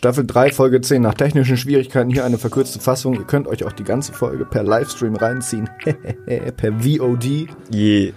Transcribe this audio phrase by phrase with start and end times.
[0.00, 1.02] Staffel 3, Folge 10.
[1.02, 3.12] Nach technischen Schwierigkeiten hier eine verkürzte Fassung.
[3.12, 5.68] Ihr könnt euch auch die ganze Folge per Livestream reinziehen.
[6.56, 7.50] per VOD.
[7.68, 8.14] Je.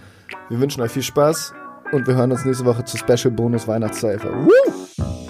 [0.48, 1.54] Wir wünschen euch viel Spaß
[1.92, 4.30] und wir hören uns nächste Woche zur Special Bonus Weihnachtszeifer.
[4.30, 5.23] Woo!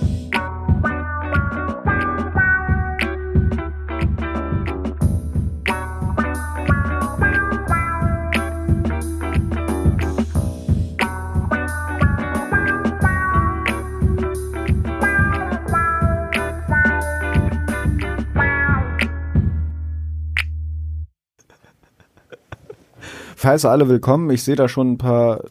[23.44, 24.30] Heiße alle willkommen.
[24.30, 25.42] Ich sehe da schon ein paar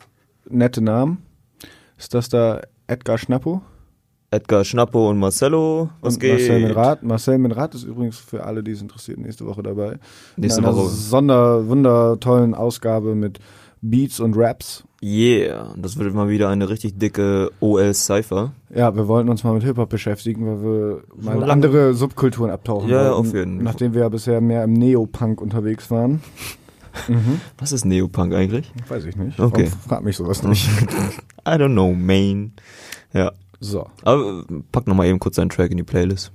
[0.48, 1.18] nette Namen.
[1.98, 3.60] Ist das da Edgar Schnappo?
[4.30, 5.90] Edgar Schnappo und Marcello.
[6.00, 6.32] Was und geht?
[6.32, 7.02] Marcel Minrat.
[7.02, 9.98] Marcel Minrat ist übrigens für alle, die es interessiert, nächste Woche dabei.
[10.38, 10.88] Nächste Woche.
[10.88, 13.40] Sonder, wundertollen Ausgabe mit
[13.82, 14.84] Beats und Raps.
[15.02, 18.52] Yeah, das wird mal wieder eine richtig dicke OL-Cypher.
[18.74, 23.10] Ja, wir wollten uns mal mit Hip-Hop beschäftigen, weil wir mal andere Subkulturen abtauchen ja,
[23.10, 23.14] wollten.
[23.14, 23.64] auf jeden Fall.
[23.64, 26.22] Nachdem wir ja bisher mehr im Neopunk unterwegs waren.
[27.08, 27.40] Mhm.
[27.58, 28.72] Was ist Neopunk eigentlich?
[28.88, 29.38] Weiß ich nicht.
[29.40, 29.66] Okay.
[29.66, 30.68] Warum frag mich sowas nicht.
[31.46, 32.52] I don't know, Main.
[33.12, 33.32] Ja.
[33.60, 33.86] So.
[34.02, 36.32] Aber pack nochmal eben kurz deinen Track in die Playlist.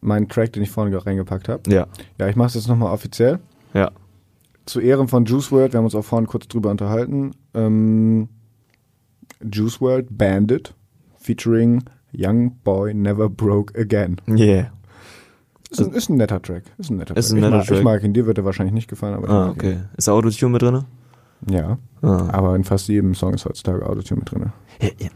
[0.00, 1.70] Mein Track, den ich vorhin gerade reingepackt habe?
[1.70, 1.86] Ja.
[2.18, 3.38] Ja, ich mach's jetzt nochmal offiziell.
[3.74, 3.90] Ja.
[4.66, 7.32] Zu Ehren von Juice World, wir haben uns auch vorhin kurz drüber unterhalten.
[7.54, 8.28] Ähm,
[9.42, 10.74] Juice World Bandit
[11.16, 14.16] featuring Young Boy Never Broke Again.
[14.28, 14.72] Yeah.
[15.72, 16.64] Ist ein, ist ein netter Track.
[16.78, 17.38] Ist ein netter Ist Track.
[17.38, 17.78] ein netter ich, mag, Track.
[17.78, 18.12] ich mag ihn.
[18.12, 19.78] Dir wird er wahrscheinlich nicht gefallen, aber Ah, okay.
[19.96, 20.84] Ist da Autotune mit drin?
[21.46, 21.52] ihn.
[21.54, 21.78] Ja.
[22.02, 22.28] Ah.
[22.32, 24.52] Aber in fast jedem Song ist heutzutage Autotune mit drin.
[24.80, 25.10] Ja, ja, ja.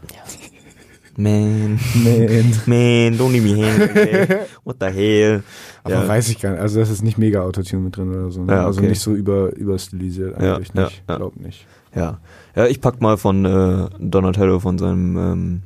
[1.19, 1.79] Man.
[1.95, 2.53] Man.
[2.67, 4.37] Man, don't leave me hanging.
[4.63, 5.41] What the hell?
[5.83, 6.07] Aber Ja.
[6.07, 6.61] weiß ich gar nicht.
[6.61, 8.43] Also das ist nicht mega Autotune mit drin oder so.
[8.43, 8.53] Ne?
[8.53, 8.89] Ja, Also okay.
[8.89, 11.03] nicht so über, überstilisiert eigentlich ja, nicht.
[11.09, 11.15] ja.
[11.17, 11.65] Glaub nicht.
[11.95, 12.19] Ja.
[12.55, 15.61] Ja, ich pack mal von äh, Donatello von seinem ähm,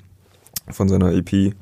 [0.70, 1.54] von seiner EP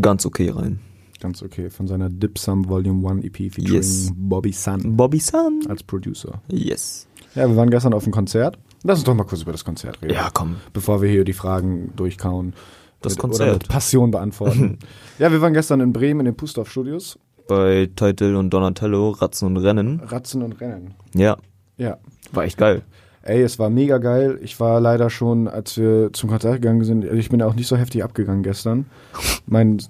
[0.00, 0.78] ganz okay rein.
[1.22, 1.70] Ganz okay.
[1.70, 4.10] Von seiner Dip Sum Volume 1 EP featuring Yes.
[4.16, 5.60] Bobby Sun Bobby Sun.
[5.68, 6.42] als Producer.
[6.50, 7.06] Yes.
[7.36, 8.58] Ja, wir waren gestern auf dem Konzert.
[8.82, 10.14] Lass uns doch mal kurz über das Konzert reden.
[10.14, 10.56] Ja, komm.
[10.72, 12.54] Bevor wir hier die Fragen durchkauen.
[13.02, 13.48] Das mit, Konzert.
[13.48, 14.78] Oder mit Passion beantworten.
[15.20, 17.18] ja, wir waren gestern in Bremen in den Pustorf Studios.
[17.46, 20.00] Bei Title und Donatello, Ratzen und Rennen.
[20.00, 20.94] Ratzen und Rennen.
[21.14, 21.36] Ja,
[21.76, 21.98] Ja.
[22.32, 22.82] war echt geil.
[23.24, 24.40] Ey, es war mega geil.
[24.42, 27.76] Ich war leider schon, als wir zum Konzert gegangen sind, ich bin auch nicht so
[27.76, 28.86] heftig abgegangen gestern.
[29.46, 29.80] Mein,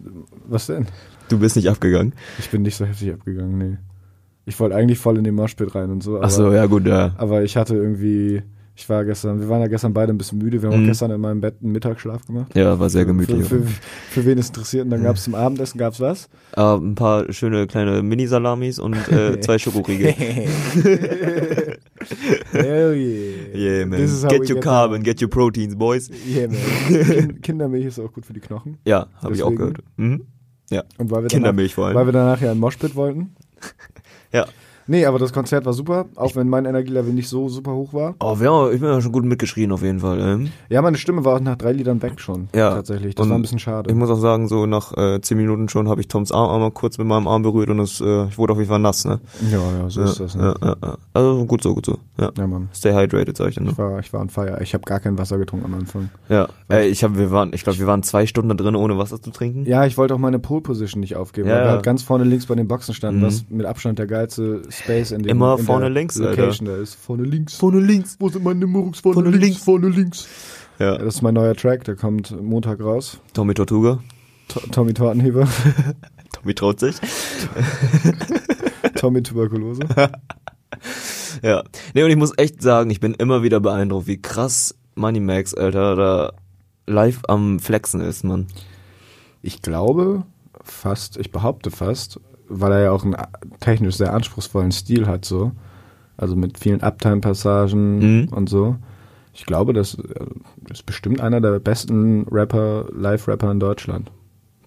[0.46, 0.86] was denn?
[1.28, 2.12] Du bist nicht abgegangen.
[2.38, 3.76] Ich bin nicht so heftig abgegangen, nee.
[4.44, 6.16] Ich wollte eigentlich voll in den Moshpit rein und so.
[6.16, 7.14] Aber, Ach so, ja gut, ja.
[7.16, 8.42] aber ich hatte irgendwie,
[8.74, 10.60] ich war gestern, wir waren ja gestern beide ein bisschen müde.
[10.60, 10.84] Wir haben Mhm.
[10.84, 12.54] auch gestern in meinem Bett einen Mittagsschlaf gemacht.
[12.56, 13.46] Ja, war sehr gemütlich.
[13.46, 13.68] Für, für,
[14.10, 14.84] für wen es interessiert.
[14.84, 16.28] Und dann gab es zum Abendessen, gab's was?
[16.56, 20.12] Äh, ein paar schöne kleine Mini-Salamis und äh, zwei Schokoriegel.
[22.52, 23.54] Hell yeah.
[23.54, 24.00] Yeah, man.
[24.28, 26.10] Get your carbon, get your proteins, boys.
[26.26, 26.58] Yeah, man.
[27.04, 28.78] Kind- Kindermilch ist auch gut für die Knochen.
[28.84, 29.78] Ja, habe ich auch gehört.
[29.96, 30.22] Mhm.
[30.98, 31.94] Und weil wir danach, Kindermilch vor allem.
[31.96, 33.34] weil wir danach ja in Moshpit wollten.
[34.32, 34.46] Ja.
[34.86, 38.14] Nee, aber das Konzert war super, auch wenn mein Energielevel nicht so super hoch war.
[38.20, 40.20] Oh, haben, ich bin ja schon gut mitgeschrien auf jeden Fall.
[40.20, 40.48] Ähm.
[40.68, 42.48] Ja, meine Stimme war auch nach drei Liedern weg schon.
[42.54, 42.70] Ja.
[42.70, 43.14] Tatsächlich.
[43.14, 43.90] Das Und war ein bisschen schade.
[43.90, 46.70] Ich muss auch sagen, so nach äh, zehn Minuten schon habe ich Toms Arm einmal
[46.72, 49.20] kurz mit meinem Arm berührt und es, äh, ich wurde auf jeden Fall nass, ne?
[49.50, 50.34] ja, ja, so ja, ist das.
[50.34, 50.54] Ne?
[50.60, 50.96] ja, ja, ja.
[51.14, 51.98] Also gut so, gut so.
[52.20, 52.30] Ja.
[52.36, 52.68] Ja, Mann.
[52.74, 53.90] Stay hydrated, sag ich dann Ich nur.
[53.92, 54.58] war, ich war on fire.
[54.62, 56.10] Ich habe gar kein Wasser getrunken am Anfang.
[56.28, 56.48] Ja.
[56.68, 59.20] Ey, ich habe, wir waren, ich glaube, wir waren zwei Stunden da drin, ohne Wasser
[59.20, 59.64] zu trinken.
[59.66, 61.72] Ja, ich wollte auch meine Pole Position nicht aufgeben, Ja, weil wir ja.
[61.74, 63.26] halt ganz vorne links bei den Boxen standen, Mhm.
[63.26, 66.30] was mit Abstand der geilste Space in dem Immer in vorne links, Alter.
[66.42, 66.94] Location da ist.
[66.94, 67.54] Vorne links.
[67.54, 68.16] Vorne links.
[68.18, 69.00] Wo sind meine Nummerungs?
[69.00, 69.64] Vorne, Vorne links, links.
[69.64, 70.28] Vorne links.
[70.78, 70.98] Ja, Ja.
[70.98, 73.18] das ist mein neuer Track, der kommt Montag raus.
[73.34, 74.00] Tommy Tortuga.
[74.48, 75.46] To Tommy Tortenheber,
[76.32, 76.96] Tommy traut sich.
[78.96, 79.80] Tommy Tuberkulose.
[81.42, 81.62] Ja.
[81.94, 85.54] Nee, und ich muss echt sagen, ich bin immer wieder beeindruckt, wie krass Money Max,
[85.54, 86.32] Alter, da
[86.86, 88.46] live am Flexen ist, Mann.
[89.40, 90.24] Ich glaube
[90.62, 92.20] fast, ich behaupte fast,
[92.60, 93.16] weil er ja auch einen
[93.60, 95.52] technisch sehr anspruchsvollen Stil hat, so.
[96.16, 98.28] Also mit vielen Uptime-Passagen Mhm.
[98.28, 98.76] und so.
[99.34, 100.26] Ich glaube, das äh,
[100.70, 104.10] ist bestimmt einer der besten Rapper, Live-Rapper in Deutschland.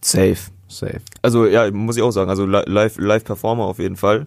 [0.01, 0.37] Safe.
[0.67, 1.01] Safe.
[1.21, 4.25] Also ja, muss ich auch sagen, also li- live auf jeden Fall.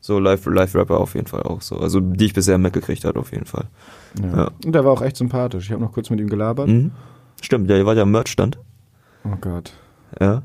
[0.00, 1.76] So live live Rapper auf jeden Fall auch so.
[1.78, 3.64] Also die ich bisher mitgekriegt hat auf jeden Fall.
[4.22, 4.36] Ja.
[4.36, 4.50] Ja.
[4.64, 5.64] Und der war auch echt sympathisch.
[5.66, 6.68] Ich habe noch kurz mit ihm gelabert.
[6.68, 6.92] Mhm.
[7.40, 8.58] Stimmt, ja, ihr wart ja am Merchstand.
[9.24, 9.72] Oh Gott.
[10.20, 10.42] Ja.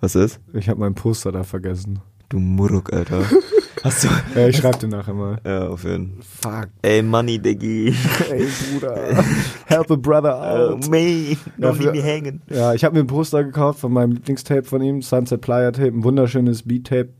[0.00, 0.40] Was ist?
[0.52, 1.98] Ich habe meinen Poster da vergessen.
[2.28, 3.22] Du Muruk, Alter.
[3.84, 5.38] Hast du Ja, ich schreibe dir nachher mal.
[5.46, 6.62] Ja, auf jeden Fall.
[6.62, 6.70] Fuck.
[6.82, 7.94] Ey, Money, Diggi.
[8.30, 9.24] Ey, Bruder.
[9.66, 10.88] Help a brother Oh, out.
[10.90, 11.00] man.
[11.00, 12.40] Ja, Don't für- leave me hanging.
[12.50, 15.88] Ja, ich habe mir ein Poster gekauft von meinem Lieblingstape von ihm, Sunset Playa Tape,
[15.88, 17.10] ein wunderschönes Beat-Tape,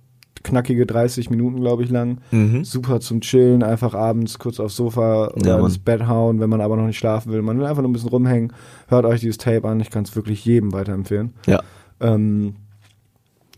[0.42, 2.18] knackige 30 Minuten, glaube ich, lang.
[2.32, 2.64] Mhm.
[2.64, 6.60] Super zum Chillen, einfach abends kurz aufs Sofa oder Ja, ins Bett hauen, wenn man
[6.60, 7.40] aber noch nicht schlafen will.
[7.42, 8.52] Man will einfach nur ein bisschen rumhängen.
[8.88, 11.34] Hört euch dieses Tape an, ich kann es wirklich jedem weiterempfehlen.
[11.46, 11.62] Ja.
[12.00, 12.56] Ähm,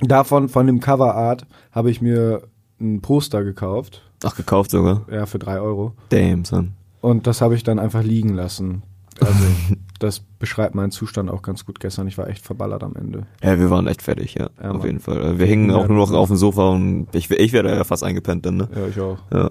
[0.02, 2.42] davon, von dem Coverart, habe ich mir
[2.80, 4.02] ein Poster gekauft.
[4.24, 5.02] Ach, gekauft sogar.
[5.10, 5.92] Ja, für drei Euro.
[6.10, 6.72] Damn, son.
[7.00, 8.82] Und das habe ich dann einfach liegen lassen.
[9.20, 9.44] Also,
[9.98, 12.06] das beschreibt meinen Zustand auch ganz gut gestern.
[12.08, 13.26] Ich war echt verballert am Ende.
[13.42, 14.50] Ja, wir waren echt fertig, ja.
[14.62, 15.38] Ja, auf jeden Fall.
[15.38, 15.76] Wir hingen Ja.
[15.76, 18.68] auch nur noch auf dem Sofa und ich, ich wäre ja fast eingepennt dann, ne?
[18.74, 19.18] Ja, ich auch.
[19.32, 19.50] Ja.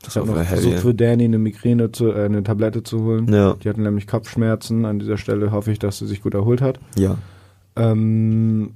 [0.00, 0.46] Ich Das habe noch heavy.
[0.46, 3.32] versucht für Danny eine Migräne zu, äh, eine Tablette zu holen.
[3.32, 3.54] Ja.
[3.54, 4.84] Die hatten nämlich Kopfschmerzen.
[4.84, 6.78] An dieser Stelle hoffe ich, dass sie sich gut erholt hat.
[6.96, 7.16] Ja.
[7.76, 8.74] Ähm,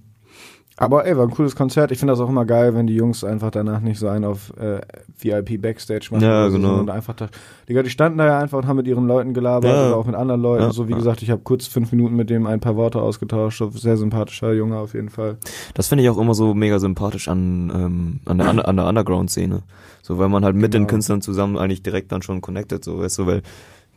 [0.81, 1.91] aber ey, war ein cooles Konzert.
[1.91, 4.53] Ich finde das auch immer geil, wenn die Jungs einfach danach nicht so einen auf
[4.57, 4.81] äh,
[5.21, 6.23] VIP Backstage machen.
[6.23, 6.77] Ja, genau.
[6.77, 7.29] sondern einfach da,
[7.69, 9.89] Digga, die standen da ja einfach und haben mit ihren Leuten gelabert Ja.
[9.89, 10.63] oder auch mit anderen Leuten.
[10.63, 10.99] Ja, so wie ja.
[10.99, 13.63] gesagt, ich habe kurz fünf Minuten mit dem ein paar Worte ausgetauscht.
[13.73, 15.37] Sehr sympathischer Junge auf jeden Fall.
[15.75, 19.63] Das finde ich auch immer so mega sympathisch an, ähm, an der, an der Underground-Szene.
[20.03, 20.91] So, weil man halt mit den Genau.
[20.91, 23.43] Künstlern zusammen eigentlich direkt dann schon connected, so, weißt du, weil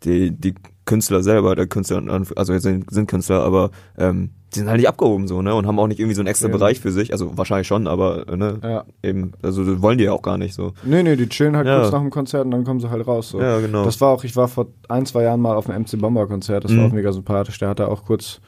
[0.03, 0.55] die, die
[0.85, 2.01] Künstler selber, der Künstler,
[2.35, 5.55] also sind, sind Künstler, aber ähm, die sind halt nicht abgehoben so, ne?
[5.55, 6.51] Und haben auch nicht irgendwie so einen extra Ja.
[6.53, 7.13] Bereich für sich.
[7.13, 8.83] Also wahrscheinlich schon, aber äh, ne, Ja.
[9.01, 10.73] eben, also wollen die ja auch gar nicht so.
[10.83, 11.79] Nee, nee, die chillen halt Ja.
[11.79, 13.29] kurz nach dem Konzert und dann kommen sie halt raus.
[13.29, 13.39] So.
[13.39, 13.85] Ja, genau.
[13.85, 16.65] Das war auch, ich war vor ein, zwei Jahren mal auf einem MC Bomber Konzert,
[16.65, 16.89] das war Mhm.
[16.89, 17.57] auch mega sympathisch.
[17.59, 18.41] Der hatte auch kurz,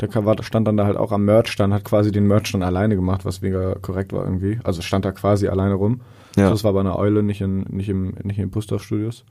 [0.00, 2.96] der war- stand dann da halt auch am Merch-Stand, hat quasi den Merch dann alleine
[2.96, 4.58] gemacht, was mega korrekt war irgendwie.
[4.64, 6.00] Also stand da quasi alleine rum.
[6.36, 6.50] Ja.
[6.50, 9.24] Das war bei einer Eule, nicht in, nicht im, nicht in den Pustorf-Studios.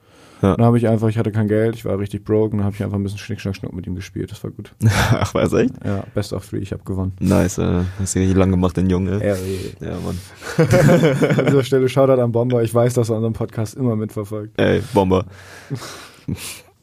[0.44, 0.58] Ja.
[0.58, 2.76] Dann habe ich einfach, ich hatte kein Geld, ich war richtig broke und dann habe
[2.76, 4.30] ich einfach ein bisschen Schnick, Schnack, Schnuck mit ihm gespielt.
[4.30, 4.74] Das war gut.
[4.86, 5.74] Ach, weiß echt?
[5.86, 7.14] Ja, Best of Three, ich habe gewonnen.
[7.20, 9.30] Nice, äh, hast du richtig lang gemacht, den Jungen, ey.
[9.30, 9.36] Ja,
[9.80, 10.20] Ja, Mann.
[11.38, 12.62] An dieser Stelle Shoutout an Bomber.
[12.62, 14.60] Ich weiß, dass er unseren Podcast immer mitverfolgt.
[14.60, 15.26] Ey, Bomber.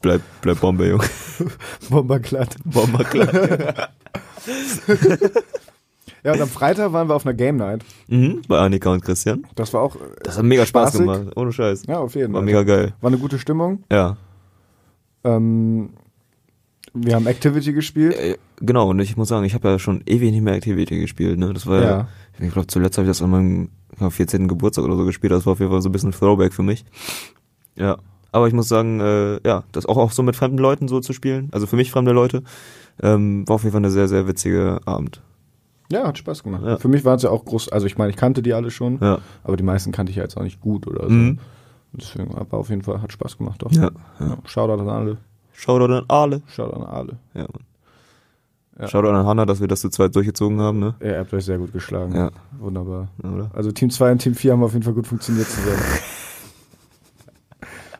[0.01, 1.05] bleib, bleib Bombe, Junge.
[1.89, 2.55] Bomber glatt.
[2.65, 3.89] Bomber, klar.
[6.23, 7.83] Ja, und am Freitag waren wir auf einer Game Night.
[8.07, 9.45] mhm, bei Annika und Christian.
[9.55, 9.95] Das war auch.
[9.95, 10.99] äh, Das hat mega Spaß spaßig.
[11.01, 11.83] gemacht, ohne Scheiß.
[11.87, 12.45] Ja, auf jeden War Fall.
[12.45, 12.93] mega geil.
[13.01, 13.83] War eine gute Stimmung.
[13.91, 14.17] Ja.
[15.23, 15.89] Ähm,
[16.93, 18.15] wir haben Activity gespielt.
[18.15, 21.39] Äh, Genau, und ich muss sagen, ich habe ja schon ewig nicht mehr Activity gespielt,
[21.39, 21.51] ne?
[21.51, 22.07] Das war ja, Ja.
[22.39, 23.69] ich glaube, zuletzt habe ich das an meinem
[23.99, 24.47] ja, 14.
[24.47, 25.31] Geburtstag oder so gespielt.
[25.33, 26.85] Das war auf jeden Fall so ein bisschen Throwback für mich.
[27.75, 27.97] Ja.
[28.31, 31.11] Aber ich muss sagen, äh, ja, das auch, auch so mit fremden Leuten so zu
[31.11, 32.43] spielen, also für mich fremde Leute,
[33.01, 35.21] ähm, war auf jeden Fall eine sehr, sehr witzige Abend.
[35.91, 36.63] Ja, hat Spaß gemacht.
[36.65, 36.77] Ja.
[36.77, 37.69] Für mich waren es ja auch groß.
[37.69, 38.99] Also, ich meine, ich kannte die alle schon.
[39.01, 39.19] Ja.
[39.43, 41.13] Aber die meisten kannte ich ja jetzt auch nicht gut oder so.
[41.13, 41.39] Mhm.
[41.93, 43.71] Deswegen war auf jeden Fall, hat Spaß gemacht, doch.
[43.71, 43.91] Ja.
[44.19, 44.37] ja.
[44.45, 45.17] Shoutout an alle.
[45.53, 46.41] Shoutout an alle.
[46.47, 47.17] Shoutout an alle.
[47.33, 47.65] Ja, Mann.
[48.79, 48.87] Ja.
[48.87, 50.95] Shoutout an Hannah, dass wir das zu zweit durchgezogen haben, ne?
[51.01, 52.15] Ja, ihr habt euch sehr gut geschlagen.
[52.15, 52.31] Ja.
[52.57, 53.09] Wunderbar.
[53.21, 53.51] Oder?
[53.53, 55.77] Also Team 2 und Team 4 haben auf jeden Fall gut funktioniert zusammen.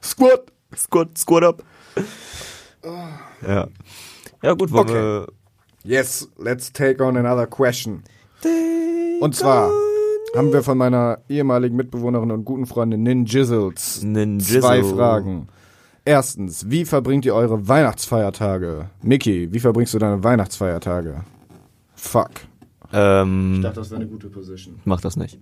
[0.01, 0.51] Squad!
[0.75, 1.63] Squad, squad up.
[3.45, 3.67] Ja.
[4.41, 5.31] Ja, gut, wollen Okay.
[5.83, 8.03] Yes, let's take on another question.
[9.19, 9.71] Und zwar
[10.35, 14.61] haben wir von meiner ehemaligen Mitbewohnerin und guten Freundin Nin Jizzles Ninjizzle.
[14.61, 15.47] zwei Fragen.
[16.05, 18.89] Erstens, wie verbringt ihr eure Weihnachtsfeiertage?
[19.03, 21.23] Mickey, wie verbringst du deine Weihnachtsfeiertage?
[21.95, 22.31] Fuck.
[22.93, 24.79] Ähm, das wäre eine gute Position.
[24.85, 25.39] mach das nicht.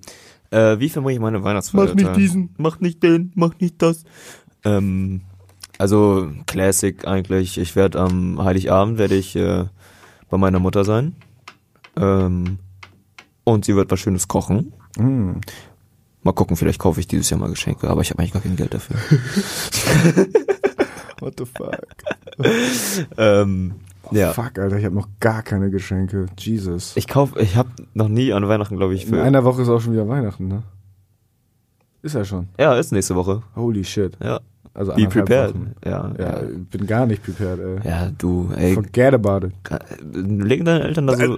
[0.51, 2.03] Äh, wie verbringe ich meine Weihnachtsfeiertage?
[2.03, 2.50] Mach nicht diesen.
[2.57, 4.03] Mach nicht den, mach nicht das.
[4.65, 5.21] Ähm,
[5.77, 7.57] also Classic eigentlich.
[7.57, 9.65] Ich werde am Heiligabend werde ich äh,
[10.29, 11.15] bei meiner Mutter sein.
[11.97, 12.59] Ähm,
[13.43, 14.73] und sie wird was Schönes kochen.
[14.97, 15.33] Mm.
[16.21, 18.55] Mal gucken, vielleicht kaufe ich dieses Jahr mal Geschenke, aber ich habe eigentlich gar kein
[18.55, 18.97] Geld dafür.
[21.19, 21.77] What the fuck?
[23.17, 23.75] ähm,
[24.11, 24.33] ja.
[24.33, 26.25] Fuck, Alter, ich habe noch gar keine Geschenke.
[26.37, 26.95] Jesus.
[26.97, 29.21] Ich kaufe, ich habe noch nie an Weihnachten, glaube ich, In für.
[29.21, 30.63] einer Woche ist auch schon wieder Weihnachten, ne?
[32.01, 32.48] Ist ja schon.
[32.57, 33.43] ja, ist nächste Woche.
[33.55, 34.17] Holy shit.
[34.24, 34.39] Ja.
[34.73, 35.55] Also Be prepared.
[35.83, 36.41] Ja, Ja, ja.
[36.43, 37.89] ich bin gar nicht prepared, ey.
[37.89, 38.73] Ja, du, ey.
[38.75, 39.53] Forget about it.
[40.13, 41.38] Legen deine Eltern da so.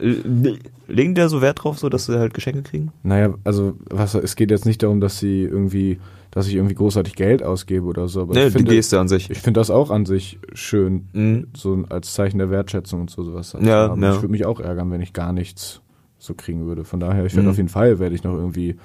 [0.00, 2.92] äh, Legen die da so Wert drauf, so dass sie halt Geschenke kriegen?
[3.02, 5.98] Naja, also was, es geht jetzt nicht darum, dass sie irgendwie,
[6.30, 8.20] dass ich irgendwie großartig Geld ausgebe oder so.
[8.22, 9.30] Aber Ne, ich die finde, Geste an sich.
[9.30, 11.46] ich finde das auch an sich schön, Mhm.
[11.56, 13.56] so als Zeichen der Wertschätzung und so sowas.
[13.62, 14.02] Ja, haben.
[14.02, 14.10] ja.
[14.10, 15.80] Ich würde mich auch ärgern, wenn ich gar nichts
[16.18, 16.84] so kriegen würde.
[16.84, 17.50] Von daher, ich werde Mhm.
[17.52, 18.76] auf jeden Fall, werde ich noch irgendwie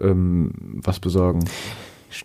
[0.00, 0.50] ähm,
[0.82, 1.44] was besorgen.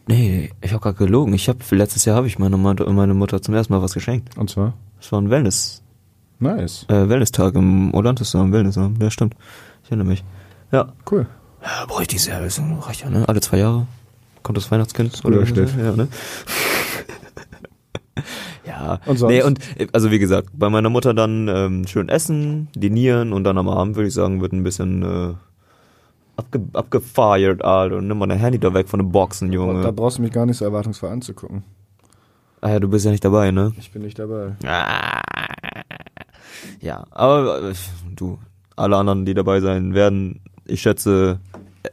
[0.07, 1.33] Nee, ich habe gerade gelogen.
[1.33, 4.37] Ich habe letztes Jahr habe ich meiner Mutter, meine Mutter zum ersten Mal was geschenkt.
[4.37, 4.73] Und zwar?
[4.99, 5.83] Das war ein Wellness,
[6.39, 6.85] Nice.
[6.89, 9.35] äh, Wellness-Tag im Olantis, am Wellness, ja, stimmt.
[9.83, 10.23] Ich erinnere mich.
[10.71, 10.93] Ja.
[11.09, 11.27] Cool.
[11.61, 13.27] Ja, brauche ich Jahr, das reicht ja, ne?
[13.27, 13.87] Alle zwei Jahre
[14.43, 15.15] kommt das Weihnachtskind.
[15.15, 15.45] So.
[15.45, 15.69] Schnitt.
[15.77, 16.07] Ja, ne?
[18.65, 18.99] ja.
[19.05, 19.31] Und sonst?
[19.31, 19.59] Nee, und,
[19.91, 23.95] also wie gesagt, bei meiner Mutter dann ähm, schön essen, dinieren und dann am Abend,
[23.95, 25.33] würde ich sagen, wird ein bisschen äh,
[26.37, 27.97] abge abgefeiert, Alter.
[27.97, 29.93] Und nimm mal dein Handy da weg von den Boxen, Und da Junge.
[29.93, 31.63] brauchst du mich gar nicht so erwartungsvoll anzugucken.
[32.61, 33.73] Ah ja, du bist ja nicht dabei, ne?
[33.77, 34.55] Ich bin nicht dabei.
[36.81, 37.73] Ja, aber äh,
[38.15, 38.39] du,
[38.75, 41.39] alle anderen, die dabei sein werden, ich schätze,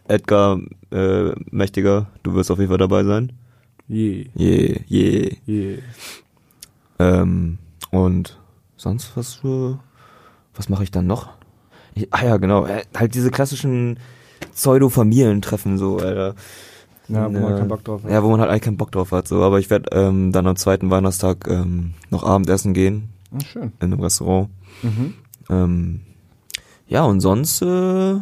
[0.09, 0.59] Edgar
[0.91, 3.33] äh, Mächtiger, du wirst auf jeden Fall dabei sein.
[3.89, 5.37] Je, Je, je.
[5.45, 5.79] je.
[6.99, 7.59] Ähm,
[7.91, 8.39] und
[8.77, 9.79] sonst was für
[10.55, 11.31] was mache ich dann noch?
[11.95, 12.65] Ich, ah ja, genau.
[12.67, 13.99] äh, Halt diese klassischen
[14.55, 16.35] Pseudo-Familientreffen so, Alter.
[17.09, 18.11] Ja, wo man keinen Bock drauf hat.
[18.11, 19.29] Ja, wo man halt eigentlich keinen Bock drauf hat.
[19.29, 23.73] So, aber ich werde ähm, dann am zweiten Weihnachtstag ähm, noch Abendessen gehen Ah, schön.
[23.81, 24.49] in einem Restaurant.
[24.83, 25.15] Mhm.
[25.51, 26.01] Ähm,
[26.87, 28.15] ja, und sonst äh,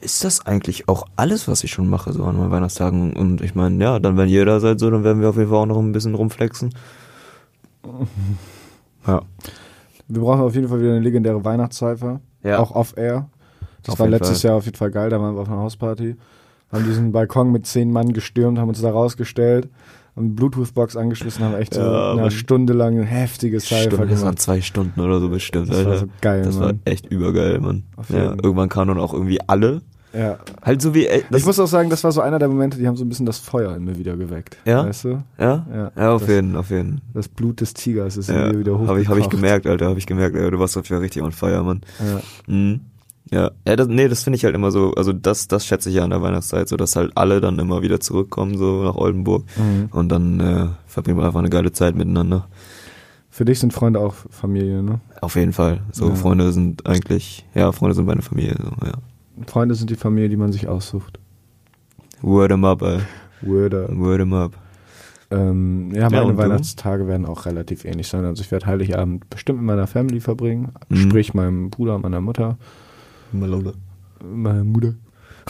[0.00, 3.14] ist das eigentlich auch alles, was ich schon mache, so an meinen Weihnachtstagen.
[3.14, 5.48] Und ich meine, ja, dann wenn ihr da seid, so, dann werden wir auf jeden
[5.50, 6.74] Fall auch noch ein bisschen rumflexen.
[9.06, 9.22] Ja.
[10.08, 12.20] Wir brauchen auf jeden Fall wieder eine legendäre Weihnachtszeifer.
[12.42, 12.58] Ja.
[12.58, 13.30] Auch off-air.
[13.82, 14.50] Das Auf war letztes Fall.
[14.50, 15.10] Jahr auf jeden Fall geil.
[15.10, 16.16] Da waren wir auf einer Hausparty.
[16.72, 19.68] Haben diesen Balkon mit zehn Mann gestürmt, haben uns da rausgestellt,
[20.14, 22.30] haben Bluetooth-Box angeschlossen, haben echt so Ja, eine.
[22.30, 24.38] Stunde lang ein heftiges Cypher Stimmt, das waren gemacht.
[24.40, 25.90] zwei Stunden oder so bestimmt, Das Alter.
[25.90, 26.80] war so geil, das war Mann.
[26.84, 27.82] echt übergeil, Mann.
[28.08, 29.82] Ja, irgendwann kamen dann auch irgendwie alle.
[30.12, 30.38] Ja.
[30.62, 32.86] Halt so wie, ey, Ich muss auch sagen, das war so einer der Momente, die
[32.86, 34.56] haben so ein bisschen das Feuer in mir wieder geweckt.
[34.64, 34.84] Ja?
[34.86, 35.22] Weißt du?
[35.38, 35.66] ja?
[35.72, 35.92] Ja.
[35.96, 37.00] Ja, auf das, jeden, auf jeden.
[37.14, 38.88] das Blut des Tigers ist in Ja, mir wieder hochgekocht.
[38.90, 41.02] habe ich, hab ich gemerkt, Alter, habe ich gemerkt, Alter, du warst auf jeden Fall
[41.02, 41.80] richtig on fire, Mann.
[41.98, 42.20] Ja.
[42.52, 42.80] Mhm.
[43.30, 45.94] Ja, ja das, nee, das finde ich halt immer so, also das, das schätze ich
[45.96, 49.44] ja an der Weihnachtszeit, so dass halt alle dann immer wieder zurückkommen, so nach Oldenburg
[49.56, 49.88] Mhm.
[49.92, 52.48] und dann äh, verbringen wir einfach eine geile Zeit miteinander.
[53.32, 55.00] Für dich sind Freunde auch Familie, ne?
[55.20, 55.82] Auf jeden Fall.
[55.92, 56.14] So, Ja.
[56.16, 58.94] Freunde sind eigentlich, ja, Freunde sind meine Familie, so, ja.
[59.46, 61.20] Freunde sind die Familie, die man sich aussucht.
[62.22, 62.98] Word 'em up, ey.
[63.42, 63.88] Wörder.
[63.96, 64.52] Word 'em up.
[65.30, 66.38] Ähm, ja, Ja, meine du?
[66.38, 68.24] Weihnachtstage werden auch relativ ähnlich sein.
[68.24, 70.96] Also ich werde Heiligabend bestimmt mit meiner Family verbringen, Mhm.
[70.96, 72.58] sprich meinem Bruder und meiner Mutter,
[73.32, 73.72] Malone.
[74.22, 74.94] meiner Mutter.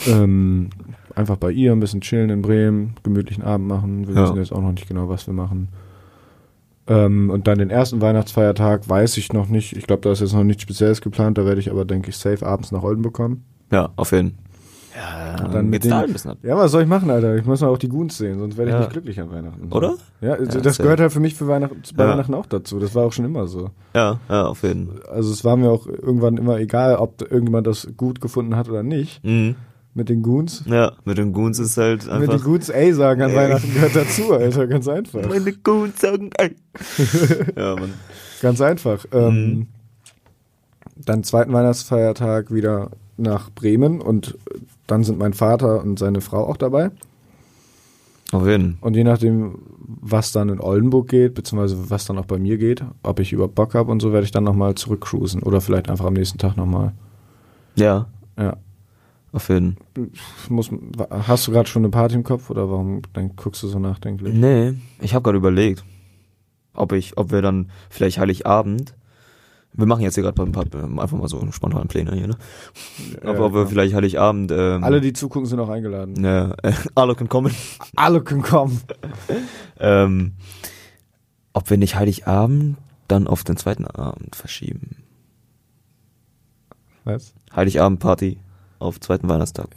[0.07, 0.69] Ähm,
[1.15, 4.07] einfach bei ihr ein bisschen chillen in Bremen, gemütlichen Abend machen.
[4.07, 4.23] Wir Ja.
[4.23, 5.67] wissen jetzt auch noch nicht genau, was wir machen.
[6.87, 9.75] Ähm, und dann den ersten Weihnachtsfeiertag weiß ich noch nicht.
[9.75, 11.37] Ich glaube, da ist jetzt noch nichts Spezielles geplant.
[11.37, 13.43] Da werde ich aber, denke ich, safe abends nach Olden bekommen.
[13.71, 14.37] Ja, auf jeden
[14.95, 16.37] Ja, Und dann mit den- da ein bisschen ab.
[16.43, 17.35] Ja, was soll ich machen, Alter?
[17.37, 18.79] Ich muss mal auch die Goons sehen, sonst werde ich Ja.
[18.81, 19.71] nicht glücklich an Weihnachten.
[19.71, 19.95] Oder?
[20.19, 22.09] Ja, Ja, das gehört halt für mich für Weihnachten, bei Ja.
[22.11, 22.77] Weihnachten auch dazu.
[22.79, 23.69] Das war auch schon immer so.
[23.95, 27.87] Ja, ja, auf jeden Also es war mir auch irgendwann immer egal, ob irgendjemand das
[27.95, 29.23] gut gefunden hat oder nicht.
[29.23, 29.55] Mhm.
[29.93, 30.63] Mit den Goons.
[30.67, 32.43] Ja, mit den Goons ist halt Mit den einfach.
[32.45, 33.35] Goons ey sagen an Ey.
[33.35, 34.67] Weihnachten gehört dazu, Alter.
[34.67, 35.27] Ganz einfach.
[35.27, 36.55] Meine Goons sagen, ey.
[37.57, 37.93] ja, Mann.
[38.41, 39.05] Ganz einfach.
[39.11, 39.67] Ähm, Mhm.
[41.03, 44.37] Dann zweiten Weihnachtsfeiertag wieder nach Bremen und
[44.91, 46.91] dann sind mein Vater und seine Frau auch dabei.
[48.31, 48.77] Auf jeden.
[48.81, 52.83] Und je nachdem, was dann in Oldenburg geht, beziehungsweise was dann auch bei mir geht,
[53.03, 55.43] ob ich überhaupt Bock habe und so, werde ich dann nochmal zurückcruisen.
[55.43, 56.93] Oder vielleicht einfach am nächsten Tag nochmal.
[57.75, 58.07] Ja,
[58.37, 58.55] Ja.
[59.33, 59.75] auf jeden.
[60.49, 60.69] Muss,
[61.09, 64.33] hast du gerade schon eine Party im Kopf oder warum dann guckst du so nachdenklich?
[64.33, 65.83] Nee, ich habe gerade überlegt,
[66.73, 68.93] ob ich, ob wir dann vielleicht Heiligabend.
[69.73, 70.65] Wir machen jetzt hier gerade ein paar
[71.01, 72.37] einfach mal so spontane Pläne hier, ne?
[73.23, 73.69] Ja, ob, ob wir genau.
[73.69, 74.51] vielleicht Heiligabend.
[74.51, 76.21] Ähm, Alle, die zugucken, sind auch eingeladen.
[76.23, 77.53] Ja, äh, alle können kommen.
[77.95, 78.81] Alle können kommen.
[79.83, 80.33] Ähm,
[81.53, 85.03] ob wir nicht Heiligabend dann auf den zweiten Abend verschieben.
[87.03, 87.33] Was?
[87.55, 88.37] Heiligabend-Party
[88.77, 89.69] auf zweiten Weihnachtstag.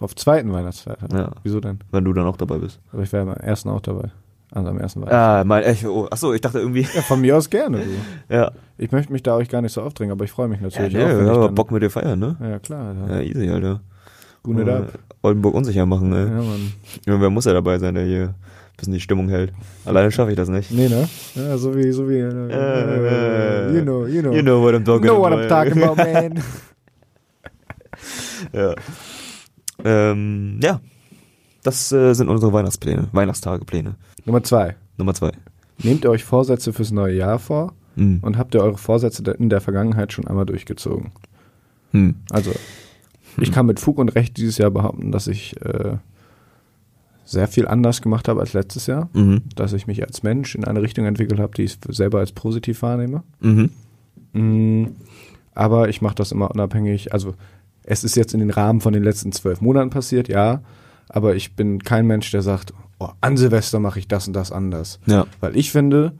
[0.00, 1.12] Auf zweiten Weihnachtsfeiertag.
[1.12, 1.30] Ja.
[1.44, 1.78] Wieso denn?
[1.92, 2.80] Wenn du dann auch dabei bist.
[2.92, 4.10] Aber ich wäre am ersten auch dabei.
[4.54, 5.40] Also am ersten Weihnachtstag.
[5.40, 6.06] Ah, mein Echo.
[6.10, 6.82] Achso, ich dachte irgendwie.
[6.94, 7.84] Ja, von mir aus gerne, du.
[8.34, 8.52] Ja.
[8.78, 10.94] Ich möchte mich da euch gar nicht so aufdrängen, aber ich freue mich Ja, natürlich
[10.94, 11.08] nee, auch.
[11.08, 12.36] haben dann, Bock mit dir feiern, ne?
[12.40, 12.88] Ja, klar.
[12.88, 13.14] Alter.
[13.16, 13.80] Ja, easy, Alter.
[14.46, 14.58] Up.
[14.58, 14.82] Äh,
[15.22, 16.26] Oldenburg unsicher machen, ey.
[16.26, 16.72] Ja, Mann.
[17.06, 18.34] Ja, wer muss ja dabei sein, der hier ein
[18.76, 19.52] bisschen die Stimmung hält?
[19.86, 20.70] Alleine schaffe ich das nicht.
[20.70, 21.08] Nee, ne?
[21.34, 24.32] Ja, so wie, so wie, äh, Äh, you know, you know.
[24.32, 25.44] You know what I'm talking know what about.
[25.44, 26.42] I'm talking about, man.
[28.52, 28.74] Ja.
[29.84, 30.80] Ähm, ja.
[31.64, 33.96] Das äh, sind unsere Weihnachtspläne, Weihnachtstagepläne.
[34.24, 34.76] Nummer zwei.
[34.98, 35.32] Nummer zwei.
[35.82, 38.18] Nehmt ihr euch Vorsätze fürs neue Jahr vor Hm.
[38.22, 41.12] und habt ihr eure Vorsätze in der Vergangenheit schon einmal durchgezogen?
[41.92, 42.16] Hm.
[42.30, 42.50] Also,
[43.38, 45.96] ich kann mit Fug und Recht dieses Jahr behaupten, dass ich äh,
[47.24, 49.08] sehr viel anders gemacht habe als letztes Jahr.
[49.12, 49.42] Mhm.
[49.54, 52.82] Dass ich mich als Mensch in eine Richtung entwickelt habe, die ich selber als positiv
[52.82, 53.22] wahrnehme.
[53.40, 53.70] Mhm.
[54.32, 54.86] Mm,
[55.54, 57.12] Aber ich mache das immer unabhängig.
[57.12, 57.34] Also
[57.84, 60.62] es ist jetzt in den Rahmen von den letzten zwölf Monaten passiert, ja.
[61.08, 64.50] Aber ich bin kein Mensch, der sagt, oh, an Silvester mache ich das und das
[64.52, 64.98] anders.
[65.06, 65.26] Ja.
[65.40, 66.12] Weil ich finde,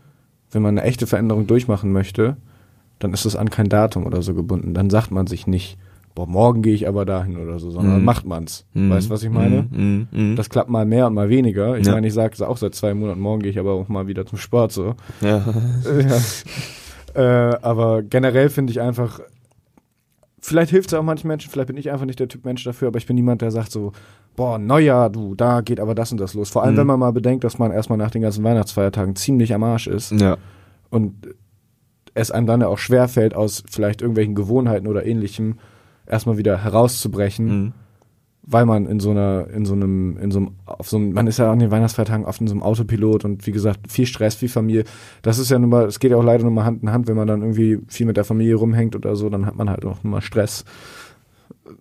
[0.53, 2.37] wenn man eine echte Veränderung durchmachen möchte,
[3.00, 4.73] dann ist es an kein Datum oder so gebunden.
[4.75, 5.76] Dann sagt man sich nicht,
[6.14, 8.05] boah, morgen gehe ich aber dahin oder so, sondern Mhm.
[8.05, 8.64] macht man's.
[8.73, 8.91] Mhm.
[8.91, 9.67] Weißt du, was ich meine?
[9.71, 10.37] Mhm.
[10.37, 11.76] Das klappt mal mehr und mal weniger.
[11.76, 11.93] Ich Ja.
[11.93, 14.25] meine, ich sage es auch seit zwei Monaten, morgen gehe ich aber auch mal wieder
[14.26, 14.95] zum Sport so.
[15.21, 15.45] ja.
[17.14, 17.21] Ja.
[17.53, 19.21] äh, aber generell finde ich einfach,
[20.47, 22.89] vielleicht hilft es auch manchen Menschen, vielleicht bin ich einfach nicht der Typ Mensch dafür,
[22.89, 23.93] aber ich bin niemand, der sagt so,
[24.37, 26.51] boah, Neujahr, du, da geht aber das und das los.
[26.51, 26.79] Vor allem, Mhm.
[26.79, 30.13] wenn man mal bedenkt, dass man erstmal nach den ganzen Weihnachtsfeiertagen ziemlich am Arsch ist
[30.13, 30.37] Ja.
[30.91, 31.15] und
[32.13, 35.59] es einem dann ja auch schwerfällt, aus vielleicht irgendwelchen Gewohnheiten oder ähnlichem
[36.07, 37.47] erstmal wieder herauszubrechen.
[37.47, 37.73] Mhm.
[38.47, 41.27] Weil man in so einer, in so einem, in so einem, auf so einem, man
[41.27, 44.35] ist ja an den Weihnachtsfeiertagen oft in so einem Autopilot und wie gesagt, viel Stress,
[44.35, 44.85] viel Familie.
[45.23, 47.09] Das ist ja nun mal, es geht ja auch leider nur mal Hand in Hand,
[47.09, 49.85] wenn man dann irgendwie viel mit der Familie rumhängt oder so, dann hat man halt
[49.85, 50.65] auch nur mal Stress.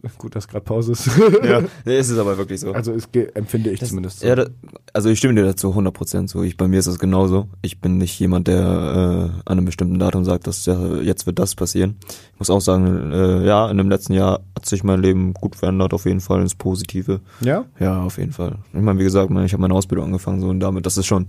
[0.18, 1.10] Gut, dass gerade Pause ist.
[1.44, 2.72] Ja, nee, ist es aber wirklich so.
[2.74, 4.28] Also es empfinde ich Das- zumindest so.
[4.28, 4.46] Ja, da,
[4.94, 6.44] also ich stimme dir dazu 100% zu.
[6.44, 7.48] Ich, bei mir ist es genauso.
[7.62, 11.40] Ich bin nicht jemand, der äh, an einem bestimmten Datum sagt, dass ja, jetzt wird
[11.40, 11.96] das passieren.
[12.34, 15.56] Ich muss auch sagen, äh, ja, in dem letzten Jahr hat sich mein Leben gut
[15.56, 17.20] verändert, auf jeden Fall ins Positive.
[17.42, 17.66] ja?
[17.80, 18.58] Ja, auf jeden Fall.
[18.74, 21.28] Ich meine, wie gesagt, ich habe meine Ausbildung angefangen so und damit, das ist schon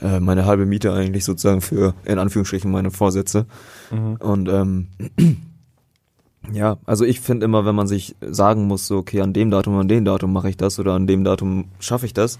[0.00, 3.46] äh, meine halbe Miete eigentlich sozusagen für, in Anführungsstrichen, meine Vorsätze.
[3.90, 4.16] Mhm.
[4.16, 4.86] Und ähm,
[6.52, 9.76] ja, also ich finde immer, wenn man sich sagen muss, so, okay, an dem Datum,
[9.78, 12.38] an dem Datum mache ich das oder an dem Datum schaffe ich das,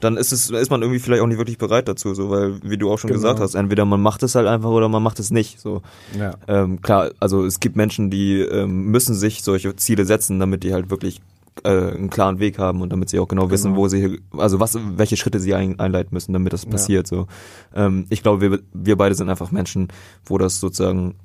[0.00, 2.78] dann ist es, ist man irgendwie vielleicht auch nicht wirklich bereit dazu, so, weil, wie
[2.78, 3.20] du auch schon Genau.
[3.20, 5.82] gesagt hast, entweder man macht es halt einfach oder man macht es nicht, so.
[6.18, 6.32] Ja.
[6.48, 10.72] Ähm, klar, also es gibt Menschen, die ähm, müssen sich solche Ziele setzen, damit die
[10.72, 11.20] halt wirklich
[11.64, 13.82] äh, einen klaren Weg haben und damit sie auch genau, wissen, Genau.
[13.82, 16.70] wo sie, also was, welche Schritte sie ein, einleiten müssen, damit das Ja.
[16.70, 17.06] passiert.
[17.06, 17.26] So,
[17.74, 19.88] ähm, ich glaube, wir, wir beide sind einfach Menschen,
[20.24, 21.16] wo das sozusagen,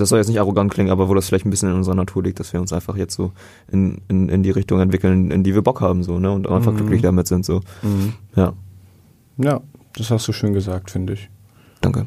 [0.00, 2.22] das soll jetzt nicht arrogant klingen, aber wo das vielleicht ein bisschen in unserer Natur
[2.24, 3.32] liegt, dass wir uns einfach jetzt so
[3.70, 6.72] in, in, in die Richtung entwickeln, in die wir Bock haben, so, ne, und einfach
[6.72, 6.76] Mhm.
[6.78, 7.60] glücklich damit sind, so.
[7.82, 8.14] Mhm.
[8.34, 8.52] Ja,
[9.38, 9.60] Ja,
[9.96, 11.28] das hast du schön gesagt, finde ich.
[11.80, 12.06] danke.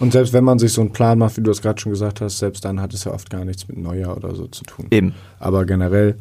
[0.00, 2.20] Und selbst wenn man sich so einen Plan macht, wie du es gerade schon gesagt
[2.20, 4.86] hast, selbst dann hat es ja oft gar nichts mit Neujahr oder so zu tun.
[4.90, 5.14] Eben.
[5.38, 6.16] Aber generell,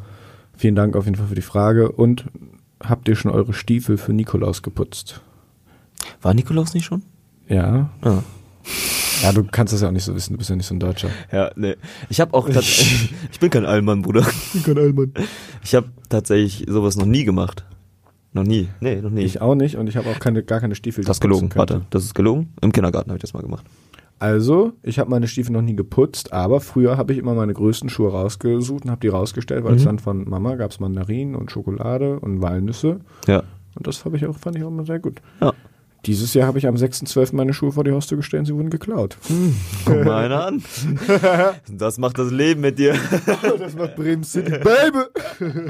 [0.56, 1.92] vielen Dank auf jeden Fall für die Frage.
[1.92, 2.25] Und
[2.80, 5.22] habt ihr schon eure Stiefel für Nikolaus geputzt?
[6.22, 7.01] War Nikolaus nicht schon?
[7.50, 7.89] Ja.
[8.06, 8.24] Ja.
[9.24, 10.80] Ja, du kannst das ja auch nicht so wissen, du bist ja nicht so ein
[10.80, 11.10] Deutscher.
[11.32, 11.75] Ja, nee.
[12.10, 14.25] Ich habe auch tatsächlich, ich bin kein Allmann, Bruder.
[14.65, 15.13] Kein Allmann.
[15.63, 17.65] Ich habe tatsächlich sowas noch nie gemacht.
[18.34, 18.68] Noch nie.
[18.82, 19.22] Nee, noch nie.
[19.22, 21.03] Ich auch nicht und ich habe auch keine, gar keine Stiefel.
[21.03, 21.50] das ist ich gelogen.
[21.56, 22.53] Warte, das ist gelogen.
[22.62, 23.65] Im Kindergarten habe ich das mal gemacht.
[24.20, 27.89] Also, ich habe meine Stiefel noch nie geputzt, aber früher habe ich immer meine größten
[27.89, 29.86] Schuhe rausgesucht und habe die rausgestellt, weil es Mhm.
[29.88, 33.01] dann von Mama gab es Mandarinen und Schokolade und Walnüsse.
[33.27, 33.44] Ja.
[33.75, 35.22] Und das habe ich auch, fand ich auch immer sehr gut.
[35.42, 35.53] Ja.
[36.06, 37.34] Dieses Jahr habe ich am 6.12.
[37.36, 39.18] meine Schuhe vor die Haustür gestellt und sie wurden geklaut.
[39.86, 40.64] Guck mal einer an.
[41.70, 42.96] Das macht das Leben mit dir.
[43.60, 45.06] das macht Bremen City, Baby!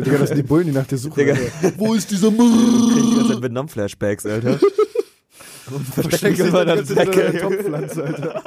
[0.00, 1.16] Digga, das sind die Bullen, die nach dir suchen.
[1.16, 1.34] Digga.
[1.34, 1.72] Alter.
[1.78, 3.32] Wo ist dieser Krieg ich die ganze?
[3.34, 4.58] Zeit Vietnam-Flashbacks, Alter.
[5.70, 7.56] Und verstecke Versteck mich sich unter Decke, der Junge.
[7.56, 8.42] Topfpflanze, Alter.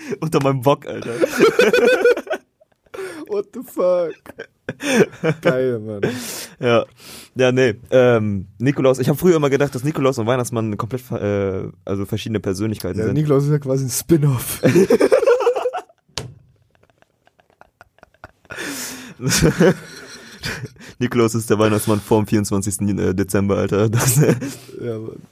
[0.20, 1.14] Unter meinem Bock, Alter.
[3.28, 4.14] What the fuck?
[5.42, 6.00] Geil, Mann.
[6.60, 6.84] Ja.
[7.34, 7.74] Ja, nee.
[7.90, 12.40] Ähm, Nikolaus, ich habe früher immer gedacht, dass Nikolaus und Weihnachtsmann komplett äh, also verschiedene
[12.40, 13.14] Persönlichkeiten Ja, sind.
[13.14, 14.62] Nikolaus ist ja quasi ein Spin-off.
[20.98, 22.80] Nikolaus ist der Weihnachtsmann vor dem 24.
[22.98, 23.88] äh, Dezember, Alter.
[23.88, 24.34] Das, äh,
[24.80, 25.22] ja, Mann.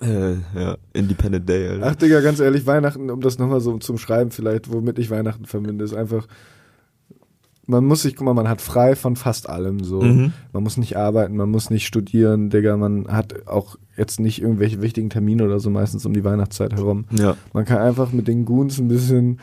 [0.00, 1.86] Äh, ja, Independent Day, Alter.
[1.86, 5.44] Ach, Digga, ganz ehrlich, Weihnachten, um das nochmal so zum Schreiben vielleicht, womit ich Weihnachten
[5.44, 6.26] verbinde, ist einfach,
[7.66, 10.00] man muss sich, guck mal, man hat frei von fast allem so.
[10.00, 10.32] Mhm.
[10.52, 14.80] Man muss nicht arbeiten, man muss nicht studieren, Digga, man hat auch jetzt nicht irgendwelche
[14.80, 17.04] wichtigen Termine oder so meistens um die Weihnachtszeit herum.
[17.10, 17.36] Ja.
[17.52, 19.40] Man kann einfach mit den Goons ein bisschen sch-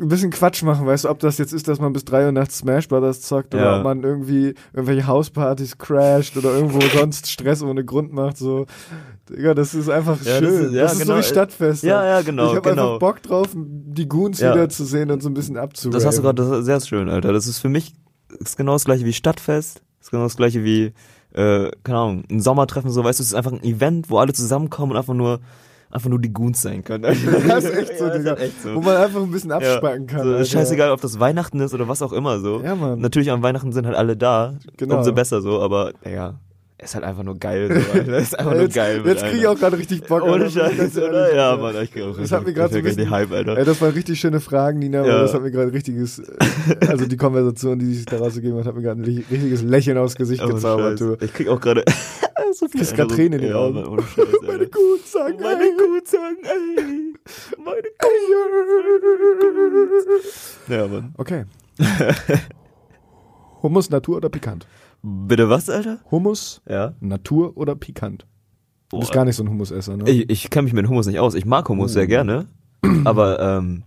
[0.00, 2.32] ein bisschen Quatsch machen, weißt du, ob das jetzt ist, dass man bis drei Uhr
[2.32, 3.78] nachts Smash Brothers zockt oder Ja.
[3.78, 8.66] ob man irgendwie irgendwelche Hauspartys crasht oder irgendwo sonst Stress ohne Grund macht, so.
[9.30, 10.64] Digga, das ist einfach Ja, das schön.
[10.66, 11.12] ist- ja, das ist genau.
[11.14, 11.82] so wie Stadtfest.
[11.84, 12.86] Ja, ja, genau, Ich habe genau.
[12.94, 14.52] einfach Bock drauf, die Goons Ja.
[14.52, 15.92] wieder zu sehen und so ein bisschen abzuraven.
[15.92, 17.32] Das hast du gerade das ist sehr schön, Alter.
[17.32, 17.92] Das ist für mich
[18.40, 20.92] ist genau das gleiche wie Stadtfest, ist genau das gleiche wie
[21.34, 24.32] äh, keine Ahnung, ein Sommertreffen so, weißt du, es ist einfach ein Event, wo alle
[24.34, 25.40] zusammenkommen und einfach nur
[25.92, 27.04] einfach nur die Goons sein können.
[27.48, 28.34] Das ist echt so, Ja, Digga.
[28.34, 28.74] Echt so.
[28.74, 30.24] Wo man einfach ein bisschen abspacken kann.
[30.24, 30.44] So, Alter.
[30.44, 32.60] scheißegal, ob das Weihnachten ist oder was auch immer so.
[32.64, 32.98] Ja, Mann.
[33.00, 34.98] Natürlich an Weihnachten sind halt alle da, Genau.
[34.98, 36.40] umso besser so, aber ja,
[36.82, 38.18] ist halt einfach nur geil so, Alter.
[38.18, 38.98] Ist einfach nur jetzt geil.
[38.98, 40.22] mit jetzt kriege ich auch gerade richtig Bock.
[40.24, 41.32] ohne Scheiß, oder?
[41.32, 41.56] Ja.
[41.56, 43.56] Mann, ich krieg auch Das hat mir gerade so richtig Hype, Alter.
[43.56, 45.20] Ey, das waren richtig schöne Fragen, Nina, Ja.
[45.20, 46.20] das hat mir gerade richtiges,
[46.88, 50.16] also die Konversation, die sich daraus gegeben hat, hat mir gerade ein richtiges Lächeln aufs
[50.16, 51.00] Gesicht Ohne gezaubert.
[51.20, 51.84] Ich krieg auch gerade
[52.54, 53.16] so viel grad Eindruck.
[53.16, 53.74] Tränen in den ja, Augen.
[54.42, 54.66] Meine Alter.
[54.66, 57.14] Gut sagen, Meine gut sagen, ey.
[57.64, 57.88] Meine
[60.82, 61.14] Ja, Mann.
[61.16, 61.44] Okay.
[63.62, 64.66] Hummus, Natur oder pikant?
[65.02, 65.98] Bitte was, Alter?
[66.10, 66.94] Hummus, Ja.
[67.00, 68.26] Natur oder pikant?
[68.90, 69.16] Du bist Boah.
[69.16, 70.08] gar nicht so ein Hummusesser, ne?
[70.10, 71.34] Ich, ich kenne mich mit Hummus nicht aus.
[71.34, 71.94] Ich mag Hummus Oh.
[71.94, 72.46] sehr gerne.
[73.04, 73.84] Aber ähm,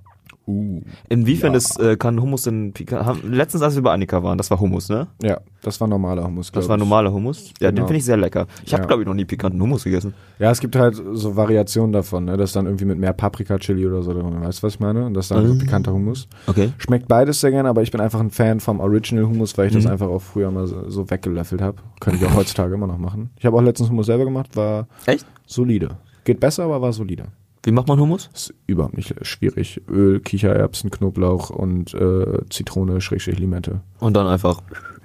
[0.48, 0.82] Uh.
[1.10, 1.58] Inwiefern Ja.
[1.58, 3.06] ist, äh, kann Hummus denn pikant?
[3.06, 5.08] Haben, letztens, als wir bei Annika waren, das war Hummus, ne?
[5.24, 7.52] Ja, das war normaler Hummus, Das war normaler Hummus.
[7.60, 7.88] Ja, den Genau.
[7.88, 8.46] finde ich sehr lecker.
[8.64, 8.88] Ich habe, Ja.
[8.88, 10.14] glaube ich, noch nie pikanten Hummus gegessen.
[10.38, 12.38] Ja, es gibt halt so Variationen davon, ne?
[12.38, 14.14] Das ist dann irgendwie mit mehr Paprika-Chili oder so.
[14.16, 15.06] Weißt du, was ich meine?
[15.08, 15.58] Und das ist dann so Ah.
[15.58, 16.28] pikanter Hummus.
[16.46, 16.72] Okay.
[16.78, 19.74] Schmeckt beides sehr gerne, aber ich bin einfach ein Fan vom Original Hummus, weil ich
[19.74, 19.92] das Mhm.
[19.92, 21.78] einfach auch früher mal so, so weggelöffelt habe.
[22.00, 23.32] Könnte ich auch heutzutage immer noch machen.
[23.40, 25.26] Ich habe auch letztens Hummus selber gemacht, war Echt?
[25.48, 25.98] solide.
[26.24, 27.26] Geht besser, aber war solide.
[27.66, 28.30] Wie macht man Hummus?
[28.32, 29.82] Ist überhaupt nicht schwierig.
[29.90, 33.82] Öl, Kichererbsen, Knoblauch und äh, Zitrone, Schrägstrich Limette.
[34.00, 34.62] Und dann einfach.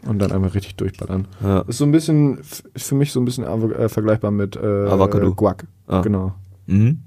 [0.06, 1.26] Und dann einfach richtig durchballern.
[1.42, 1.60] Ja.
[1.60, 5.34] Ist so ein bisschen, ist für mich so ein bisschen äh, vergleichbar mit äh, Avocado.
[5.34, 5.66] Guac.
[5.86, 6.02] Ah.
[6.02, 6.34] Genau.
[6.66, 7.00] Mhm.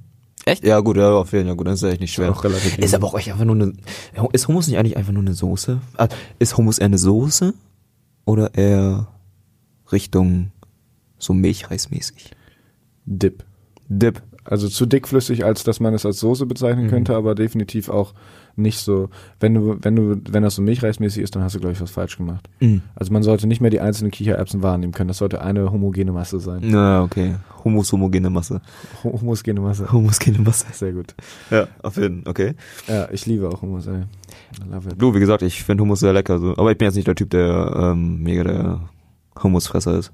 [0.46, 0.66] Echt?
[0.66, 1.50] Ja, gut, ja, auf jeden Fall.
[1.50, 2.32] Ja, gut, das ist ja echt nicht schwer.
[2.32, 3.74] Auch relativ Ist aber auch echt einfach nur eine.
[4.32, 5.80] Ist Hummus nicht eigentlich einfach nur eine Soße?
[5.98, 6.08] Ah,
[6.40, 7.54] ist Hummus eher eine Soße?
[8.26, 9.08] Oder eher
[9.92, 10.52] Richtung
[11.20, 12.32] so Milchreismäßig?
[13.06, 13.44] Dip.
[13.88, 14.22] Dip.
[14.46, 16.90] Also zu dickflüssig, als dass man es als Soße bezeichnen Mhm.
[16.90, 18.14] könnte, aber definitiv auch
[18.56, 19.10] nicht so.
[19.40, 21.90] Wenn du, wenn du, wenn das so milchreismäßig ist, dann hast du, glaube ich, was
[21.92, 22.48] falsch gemacht.
[22.60, 22.82] Mhm.
[22.96, 25.08] Also man sollte nicht mehr die einzelnen Kichererbsen wahrnehmen können.
[25.08, 26.60] Das sollte eine homogene Masse sein.
[26.66, 27.36] Na, okay.
[27.64, 28.62] Hummus, homogene Masse.
[29.04, 29.92] Ho- Homogene Masse.
[29.92, 30.66] Homogene Masse.
[30.74, 31.16] Sehr gut.
[31.50, 32.32] Ja, auf jeden Fall.
[32.32, 32.54] Okay.
[32.88, 34.04] Ja, ich liebe auch Hummus, ey.
[34.98, 36.38] Du, wie gesagt, ich finde Hummus sehr lecker.
[36.40, 36.52] So.
[36.58, 38.80] Aber ich bin jetzt nicht der Typ, der ähm, mega der
[39.42, 40.12] Hummusfresser ist.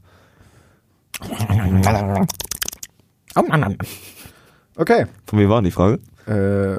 [4.75, 5.05] Okay.
[5.25, 5.99] Von wem war denn die Frage?
[6.27, 6.77] Äh,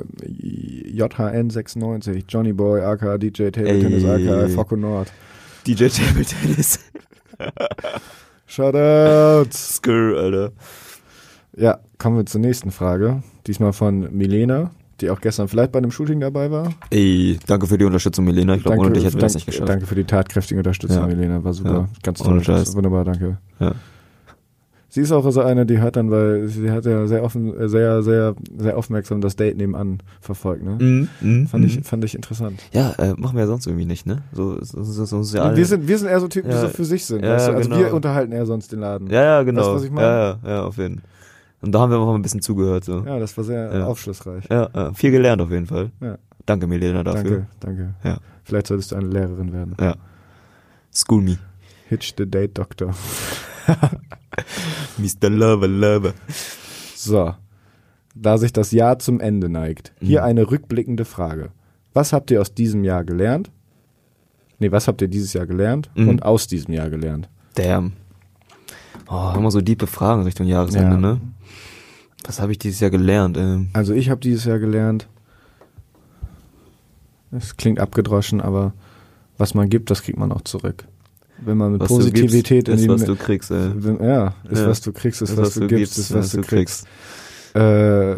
[0.93, 3.81] JHN96, Johnny Boy, aka DJ Table Ey.
[3.81, 5.13] Tennis, aka Focko Nord.
[5.67, 6.79] DJ Table Tennis.
[8.47, 9.77] Shoutouts!
[9.77, 10.53] Skrr, Alter.
[11.57, 13.23] Ja, kommen wir zur nächsten Frage.
[13.47, 14.71] Diesmal von Milena,
[15.01, 16.73] die auch gestern vielleicht bei einem Shooting dabei war.
[16.91, 18.55] Ey, danke für die Unterstützung, Milena.
[18.57, 19.69] Ich glaube, ohne dich hätten wir das nicht geschafft.
[19.69, 21.07] Danke für die tatkräftige Unterstützung, Ja.
[21.07, 21.43] Milena.
[21.45, 21.71] War super.
[21.73, 21.89] Ja.
[22.03, 22.57] Ganz Ohne toll.
[22.57, 22.75] Scheiß.
[22.75, 23.39] Wunderbar, danke.
[23.59, 23.75] Ja.
[24.93, 27.69] Sie ist auch so eine, die hört dann, weil sie hat ja sehr offen, äh,
[27.69, 30.77] sehr, sehr, sehr aufmerksam das Date nebenan verfolgt, ne?
[30.81, 31.83] Mhm, mhm, Fand ich, mhm.
[31.85, 32.61] fand ich interessant.
[32.73, 34.23] Ja, äh, machen wir ja sonst irgendwie nicht, ne?
[34.33, 36.63] So, so, so, so, so ja, wir sind, wir sind eher so Typen, die Ja.
[36.63, 37.25] so für sich sind.
[37.25, 37.53] Ja, weißt du?
[37.53, 37.81] Also genau.
[37.81, 39.09] wir unterhalten eher sonst den Laden.
[39.09, 39.61] ja, ja, genau.
[39.63, 40.07] Weißt was ich meine?
[40.07, 41.09] Ja, ja, ja, auf jeden Fall.
[41.63, 43.05] Und da haben wir auch mal ein bisschen zugehört, so.
[43.07, 43.87] Ja, das war sehr Ja.
[43.87, 44.45] aufschlussreich.
[44.51, 45.91] Ja, ja, viel gelernt auf jeden Fall.
[46.01, 46.19] Ja.
[46.47, 47.47] Danke, Milena, dafür.
[47.61, 47.95] Danke, danke.
[48.03, 48.17] Ja.
[48.43, 49.77] Vielleicht solltest du eine Lehrerin werden.
[49.79, 49.95] Ja.
[50.93, 51.39] School me.
[51.89, 52.93] Hitch the Date Doctor.
[54.99, 55.29] Mr.
[55.31, 56.15] Lover, Lover.
[56.95, 57.35] So.
[58.15, 60.27] Da sich das Jahr zum Ende neigt, hier Mhm.
[60.27, 61.51] eine rückblickende Frage.
[61.95, 63.51] Was habt ihr aus diesem Jahr gelernt?
[64.59, 66.09] Nee, was habt ihr dieses Jahr gelernt Mhm.
[66.09, 67.29] und aus diesem Jahr gelernt?
[67.55, 67.93] Damn.
[69.09, 71.01] Oh, immer so diepe Fragen Richtung Jahresende, Ja.
[71.01, 71.21] ne?
[72.25, 73.37] Was habe ich dieses Jahr gelernt?
[73.39, 75.09] Ähm, Also ich habe dieses Jahr gelernt,
[77.31, 78.73] es klingt abgedroschen, aber
[79.39, 80.87] was man gibt, das kriegt man auch zurück.
[81.45, 83.71] Wenn man mit was Positivität gibst, in ist, die was du kriegst, äh.
[83.85, 84.69] wenn, ja, ist Ja.
[84.69, 86.87] was du kriegst, ist, was, du gibst, ist was, du kriegst.
[87.55, 88.17] Äh,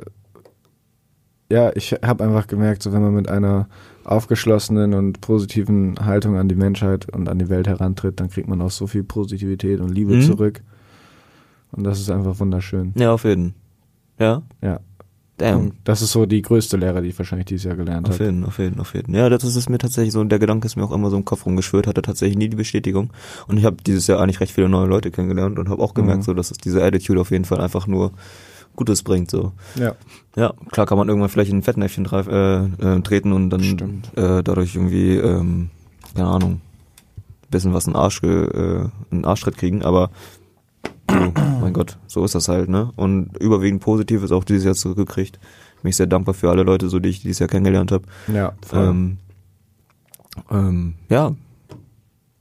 [1.53, 3.69] ja, ich habe einfach gemerkt, so wenn man mit einer
[4.05, 8.61] aufgeschlossenen und positiven Haltung an die Menschheit und an die Welt herantritt, dann kriegt man
[8.63, 10.23] auch so viel Positivität und Liebe Mhm.
[10.23, 10.63] zurück.
[11.73, 12.93] Und das ist einfach wunderschön.
[12.97, 13.55] Ja, auf jeden.
[14.19, 14.43] Ja?
[14.63, 14.81] Ja.
[15.43, 15.59] Damn.
[15.61, 18.25] Und das ist so die größte Lehre, die ich wahrscheinlich dieses Jahr gelernt Auf habe.
[18.27, 19.13] jeden, auf jeden, auf jeden.
[19.15, 21.25] Ja, das ist es mir tatsächlich so, der Gedanke ist mir auch immer so im
[21.25, 23.11] Kopf rumgeschwört, hatte tatsächlich nie die Bestätigung.
[23.49, 26.19] Und ich habe dieses Jahr eigentlich recht viele neue Leute kennengelernt und habe auch gemerkt,
[26.21, 26.23] Mhm.
[26.25, 28.13] so, dass es diese Attitude auf jeden Fall einfach nur
[28.77, 29.31] Gutes bringt.
[29.31, 29.53] So.
[29.75, 29.95] Ja.
[30.37, 33.63] Ja, klar kann man irgendwann vielleicht in ein Fettnäpfchen treif- äh, äh, treten und dann
[33.65, 34.17] Stimmt.
[34.17, 35.71] äh, dadurch irgendwie, ähm,
[36.15, 36.61] keine Ahnung,
[37.51, 38.27] bisschen was in den Arsch, äh,
[38.85, 40.11] in den Arschtritt kriegen, aber
[41.61, 42.93] mein Gott, so ist das halt, ne?
[42.97, 45.39] Und überwiegend Positives auch dieses Jahr zurückgekriegt.
[45.83, 48.05] Bin ich sehr dankbar für alle Leute, so die ich dieses Jahr kennengelernt habe.
[48.33, 48.85] Ja, voll.
[48.87, 49.19] Ähm,
[50.51, 51.35] ähm, ja,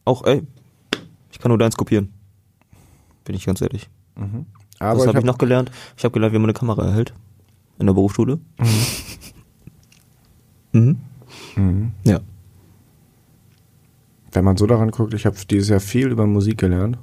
[0.06, 0.44] auch, ey,
[1.32, 2.14] ich kann nur deins kopieren.
[3.26, 3.90] Bin ich ganz ehrlich.
[4.16, 4.46] mhm.
[4.80, 5.72] Was Aber habe ich ich noch gelernt?
[5.96, 7.14] Ich habe gelernt, wie man eine Kamera erhält.
[7.78, 8.40] In der Berufsschule.
[10.74, 10.98] Mhm.
[11.56, 11.92] Mhm.
[12.06, 12.20] Ja.
[14.32, 16.98] Wenn man so daran guckt, ich habe dieses Jahr viel über Musik gelernt.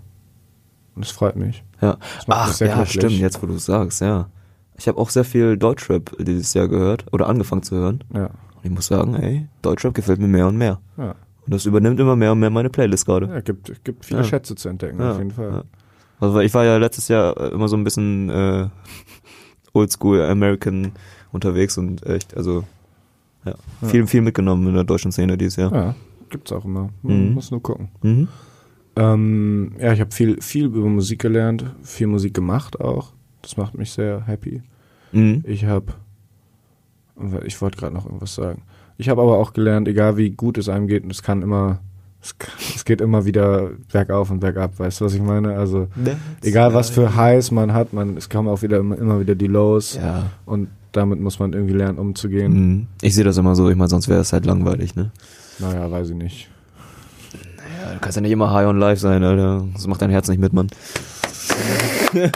[0.98, 1.62] Und es freut mich.
[1.80, 1.96] Ja.
[2.26, 2.90] Ach, ja, glücklich.
[2.92, 4.28] stimmt, jetzt wo du es sagst, ja.
[4.76, 8.02] Ich habe auch sehr viel Deutschrap dieses Jahr gehört oder angefangen zu hören.
[8.12, 8.24] Ja.
[8.26, 10.80] Und ich muss sagen, ey, Deutschrap gefällt mir mehr und mehr.
[10.96, 11.10] Ja.
[11.46, 13.26] Und das übernimmt immer mehr und mehr meine Playlist gerade.
[13.26, 14.24] Ja, gibt, gibt viele Ja.
[14.24, 15.50] Schätze zu entdecken, Ja, auf jeden Fall.
[15.52, 15.62] ja.
[16.18, 18.68] Also ich war ja letztes Jahr äh, immer so ein bisschen äh,
[19.72, 20.90] Oldschool American
[21.30, 22.64] unterwegs und echt, also
[23.44, 23.88] ja, Ja.
[23.88, 25.72] viel, viel mitgenommen in der deutschen Szene dieses Jahr.
[25.72, 25.94] Ja,
[26.30, 26.88] gibt's auch immer.
[27.02, 27.34] Man Mhm.
[27.34, 27.88] muss nur gucken.
[28.02, 28.26] Mhm.
[28.98, 33.12] Ähm, ja, ich habe viel, viel über Musik gelernt, viel Musik gemacht auch.
[33.42, 34.60] Das macht mich sehr happy.
[35.12, 35.44] Mhm.
[35.46, 35.94] Ich habe,
[37.44, 38.62] ich wollte gerade noch irgendwas sagen.
[38.96, 41.78] Ich habe aber auch gelernt, egal wie gut es einem geht, und es kann immer,
[42.20, 42.34] es,
[42.74, 45.54] es geht immer wieder bergauf und bergab, weißt du, was ich meine?
[45.54, 45.86] Also,
[46.42, 49.46] egal was für Highs man hat, man, es kommen auch wieder immer, immer wieder die
[49.46, 49.94] Lows.
[49.94, 50.32] Ja.
[50.44, 52.52] Und damit muss man irgendwie lernen, umzugehen.
[52.52, 52.86] Mhm.
[53.00, 55.12] Ich sehe das immer so, ich meine, sonst wäre es halt langweilig, ne?
[55.60, 56.48] Naja, weiß ich nicht.
[57.88, 59.66] Ja, du kannst ja nicht immer high on life sein, Alter.
[59.72, 60.68] Das macht dein Herz nicht mit, Mann.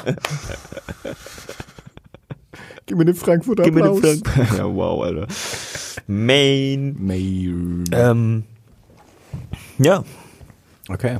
[2.87, 4.21] Gib mir den Frankfurter Gib mir den Applaus.
[4.25, 4.55] Frank.
[4.59, 5.27] ja, wow, Alter.
[6.07, 6.97] Main.
[6.99, 7.85] Main.
[7.93, 8.45] Ähm,
[9.79, 10.03] ja.
[10.89, 11.19] Okay.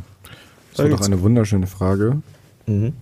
[0.71, 2.23] Das Da war doch eine wunderschöne Frage.
[2.67, 2.95] Mhm.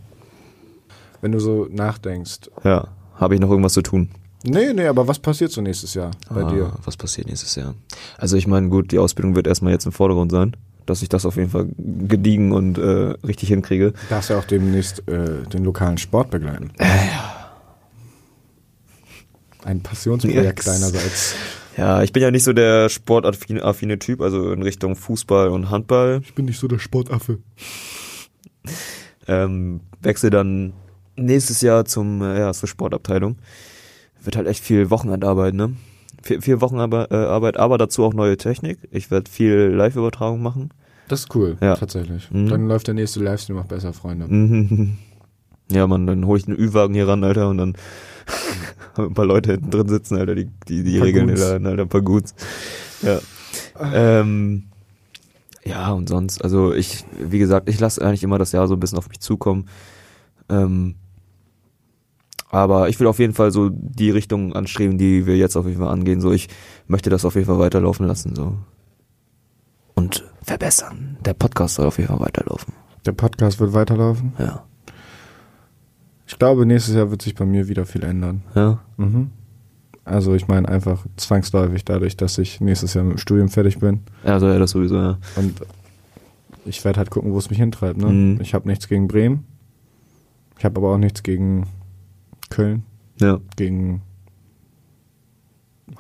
[1.20, 2.50] Wenn du so nachdenkst.
[2.64, 2.88] Ja.
[3.14, 4.10] Habe ich noch irgendwas zu tun?
[4.42, 6.72] Nee, nee, aber was passiert so nächstes Jahr bei Ah, dir?
[6.84, 7.74] Was passiert nächstes Jahr?
[8.16, 11.24] Also ich meine, gut, die Ausbildung wird erstmal jetzt im Vordergrund sein, dass ich das
[11.26, 13.92] auf jeden Fall gediegen und äh, richtig hinkriege.
[13.92, 16.70] Du darfst ja auch demnächst äh, den lokalen Sport begleiten.
[19.64, 20.64] Ein Passionsprojekt Yes.
[20.66, 21.34] deinerseits.
[21.76, 25.70] Ja, ich bin ja nicht so der sportaffine affine Typ, also in Richtung Fußball und
[25.70, 26.20] Handball.
[26.24, 27.38] Ich bin nicht so der Sportaffe.
[29.28, 30.72] Ähm, wechsle dann
[31.16, 33.36] nächstes Jahr zum äh, ja, zur Sportabteilung.
[34.22, 35.74] Wird halt echt viel Wochenendarbeit, ne?
[36.22, 38.78] Viel, viel Wochenarbeit, äh, Arbeit, aber dazu auch neue Technik.
[38.90, 40.70] Ich werde viel Live-Übertragung machen.
[41.08, 41.74] Das ist cool, Ja.
[41.76, 42.30] tatsächlich.
[42.30, 42.48] Mhm.
[42.48, 44.26] Dann läuft der nächste Livestream auch besser, Freunde.
[44.28, 44.96] Mhm.
[45.72, 47.74] Ja, man, dann hole ich einen Ü-Wagen hier ran, Alter, und dann
[48.96, 51.28] haben ein paar Leute hinten drin sitzen, Alter, die, die, die regeln.
[51.28, 52.34] Laden, Alter, ein paar Guts.
[53.02, 53.20] Ja.
[53.80, 54.64] Ähm,
[55.64, 58.80] ja, und sonst, also ich, wie gesagt, ich lasse eigentlich immer das Jahr so ein
[58.80, 59.68] bisschen auf mich zukommen.
[60.48, 60.96] Ähm,
[62.50, 65.78] aber ich will auf jeden Fall so die Richtung anstreben, die wir jetzt auf jeden
[65.78, 66.20] Fall angehen.
[66.20, 66.48] So, ich
[66.86, 68.56] möchte das auf jeden Fall weiterlaufen lassen, so.
[69.94, 71.16] Und verbessern.
[71.24, 72.74] Der Podcast soll auf jeden Fall weiterlaufen.
[73.06, 74.32] Der Podcast wird weiterlaufen.
[74.38, 74.64] Ja.
[76.26, 78.42] Ich glaube, nächstes Jahr wird sich bei mir wieder viel ändern.
[78.54, 78.80] Ja.
[78.96, 79.30] Mhm.
[80.04, 84.00] Also ich meine einfach zwangsläufig dadurch, dass ich nächstes Jahr mit dem Studium fertig bin.
[84.24, 85.18] Also ja, das sowieso, ja.
[85.36, 85.60] Und
[86.64, 87.98] ich werde halt gucken, wo es mich hintreibt.
[87.98, 88.06] Ne?
[88.06, 88.40] Mhm.
[88.40, 89.44] Ich habe nichts gegen Bremen.
[90.58, 91.66] Ich habe aber auch nichts gegen
[92.50, 92.82] Köln,
[93.20, 93.40] Ja.
[93.56, 94.02] gegen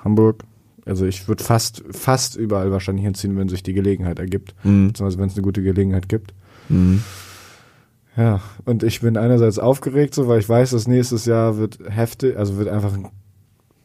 [0.04, 0.44] Hamburg.
[0.86, 4.54] Also ich würde fast, fast überall wahrscheinlich hinziehen, wenn sich die Gelegenheit ergibt.
[4.64, 4.88] Mhm.
[4.88, 6.34] Beziehungsweise wenn es eine gute Gelegenheit gibt.
[6.68, 7.02] Mhm.
[8.16, 12.36] Ja, und ich bin einerseits aufgeregt, so, weil ich weiß, dass nächstes Jahr wird heftig,
[12.36, 13.08] also wird einfach, ein-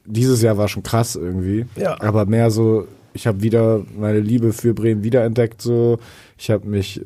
[0.06, 1.66] dieses Jahr war schon krass irgendwie.
[1.76, 2.00] Ja.
[2.02, 6.00] Aber mehr so, ich habe wieder meine Liebe für Bremen wiederentdeckt, so.
[6.38, 7.02] Ich habe mich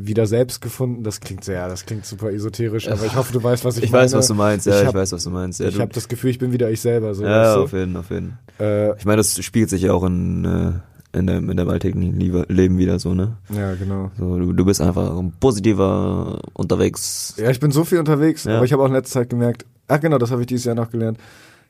[0.00, 1.02] wieder selbst gefunden.
[1.02, 3.90] Das klingt sehr, das klingt super esoterisch, aber ich hoffe, du weißt, was ich, Ich,
[3.90, 4.04] meine.
[4.04, 5.60] weiß, was du meinst, ja, Ich ich, hab- weiß, was du meinst.
[5.60, 7.24] Ja, ich habe das Gefühl, ich bin wieder ich selber, so.
[7.24, 8.38] ja auf jeden, auf jeden.
[8.60, 12.16] Äh, Ich meine, das spiegelt sich ja auch in, äh, in deinem, in deinem alltäglichen
[12.48, 13.36] Leben wieder so, ne?
[13.50, 14.10] ja, genau.
[14.18, 17.34] So, du, du bist einfach ein positiver unterwegs.
[17.36, 18.56] Ja, ich bin so viel unterwegs, Ja.
[18.56, 20.74] aber ich habe auch in letzter Zeit gemerkt, ach genau, das habe ich dieses Jahr
[20.74, 21.18] noch gelernt.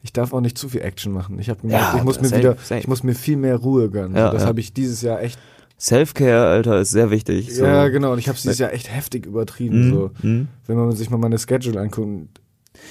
[0.03, 1.39] Ich darf auch nicht zu viel Action machen.
[1.41, 2.79] Ich habe gemerkt, Ja, ich muss mir safe, wieder, safe.
[2.81, 4.17] ich muss mir viel mehr Ruhe gönnen.
[4.17, 4.49] Ja, das ja.
[4.49, 5.39] habe ich dieses Jahr echt,
[5.81, 7.55] Self-Care, Alter, ist sehr wichtig.
[7.55, 7.65] So.
[7.65, 9.87] ja genau, und ich habe es dieses Jahr echt heftig übertrieben.
[9.87, 9.91] Mhm.
[9.93, 10.49] So, Mhm.
[10.67, 12.41] wenn man sich mal meine Schedule anguckt.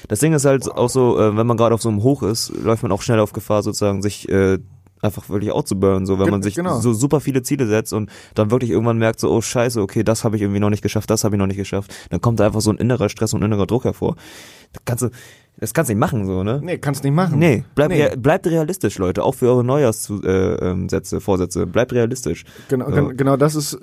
[0.08, 2.50] Das Ding ist halt auch so, äh, wenn man gerade auf so einem Hoch ist,
[2.50, 4.58] läuft man auch schnell auf Gefahr, sozusagen sich äh,
[5.02, 6.80] einfach wirklich outzuburnen, so wenn Ge- man sich genau.
[6.80, 10.24] so super viele Ziele setzt und dann wirklich irgendwann merkt so, oh scheiße, okay, das
[10.24, 12.48] habe ich irgendwie noch nicht geschafft, das habe ich noch nicht geschafft, dann kommt da
[12.48, 14.16] einfach so ein innerer Stress und innerer Druck hervor.
[14.74, 15.10] Das kannst du,
[15.60, 16.60] das kannst du nicht machen, so, ne?
[16.64, 17.40] Nee, kannst nicht machen.
[17.40, 18.04] Nee, bleib, Nee.
[18.04, 22.44] Rea bleibt realistisch, Leute, auch für eure Neujahrssätze, äh, Sätze, Vorsätze, bleibt realistisch.
[22.70, 22.92] Genau, So.
[22.96, 23.78] gen- genau das ist,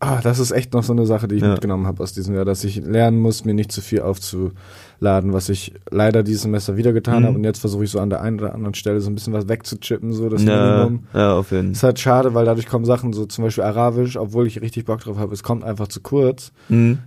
[0.00, 1.50] ah, das ist echt noch so eine Sache, die ich Ja.
[1.50, 5.48] mitgenommen habe aus diesem Jahr, dass ich lernen muss, mir nicht zu viel aufzuladen, was
[5.48, 7.26] ich leider dieses Semester wieder getan Mhm.
[7.26, 7.36] habe.
[7.38, 9.48] Und jetzt versuche ich so an der einen oder anderen Stelle so ein bisschen was
[9.48, 11.04] wegzuchippen, so das Ja, Minimum.
[11.14, 14.46] ja, auf jeden Ist halt schade, weil dadurch kommen Sachen so zum Beispiel Arabisch, obwohl
[14.46, 16.98] ich richtig Bock drauf habe, es kommt einfach zu kurz, Mhm.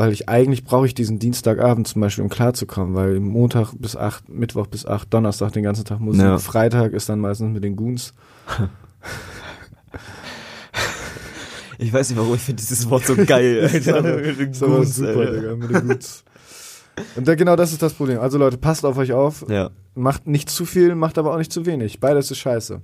[0.00, 4.30] Weil ich eigentlich brauche ich diesen Dienstagabend zum Beispiel, um klarzukommen, weil Montag bis acht,
[4.30, 6.38] Mittwoch bis acht, Donnerstag den ganzen Tag Musik, Ja.
[6.38, 8.14] Freitag ist dann meistens mit den Goons.
[11.82, 14.02] Ich weiß nicht warum, ich finde dieses Wort so geil, Alter.
[14.02, 15.32] Mit den Ist aber Goons, super, Alter.
[15.32, 16.24] Digga, mit den Goons.
[17.16, 18.20] Und da, genau das ist das Problem.
[18.20, 19.46] Also Leute, passt auf euch auf.
[19.48, 19.70] Ja.
[19.94, 21.98] Macht nicht zu viel, macht aber auch nicht zu wenig.
[21.98, 22.82] Beides ist scheiße.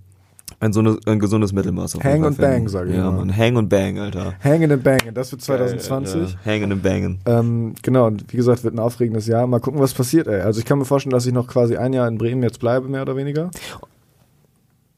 [0.59, 1.97] Ein, so eine, ein gesundes Mittelmaß.
[1.97, 2.51] auf Hang und finden.
[2.51, 3.19] bang, sag ich Ja, mal.
[3.19, 4.35] Mann, hang und bang, Alter.
[4.43, 6.15] Hanging and banging, das wird 2020.
[6.15, 6.39] Geil, Alter.
[6.51, 7.19] Hanging and banging.
[7.27, 9.47] Ähm, genau, und wie gesagt, wird ein aufregendes Jahr.
[9.47, 10.41] Mal gucken, was passiert, ey.
[10.41, 12.89] Also ich kann mir vorstellen, dass ich noch quasi ein Jahr in Bremen jetzt bleibe,
[12.89, 13.51] mehr oder weniger.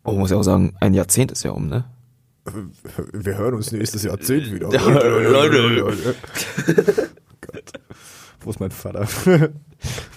[0.04, 1.84] Oh, muss ja auch sagen, ein Jahrzehnt ist ja um, ne?
[3.12, 4.68] Wir hören uns nächstes Jahrzehnt wieder.
[4.72, 6.14] Leute.
[7.40, 7.62] Gott.
[8.40, 9.06] Wo ist mein Vater?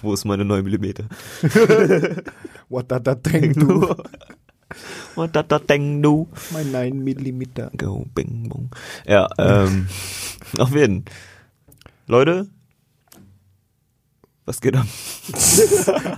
[0.00, 1.04] Wo ist meine 9 Millimeter?
[2.68, 3.94] What that that thing do?
[5.16, 6.28] Und da da deng du.
[6.52, 7.70] Mein 9 Millimeter.
[7.76, 8.70] Go, bing, bong.
[9.06, 9.88] Ja, ähm,
[10.58, 11.04] auf jeden.
[12.06, 12.48] Leute,
[14.44, 14.86] Was geht ab?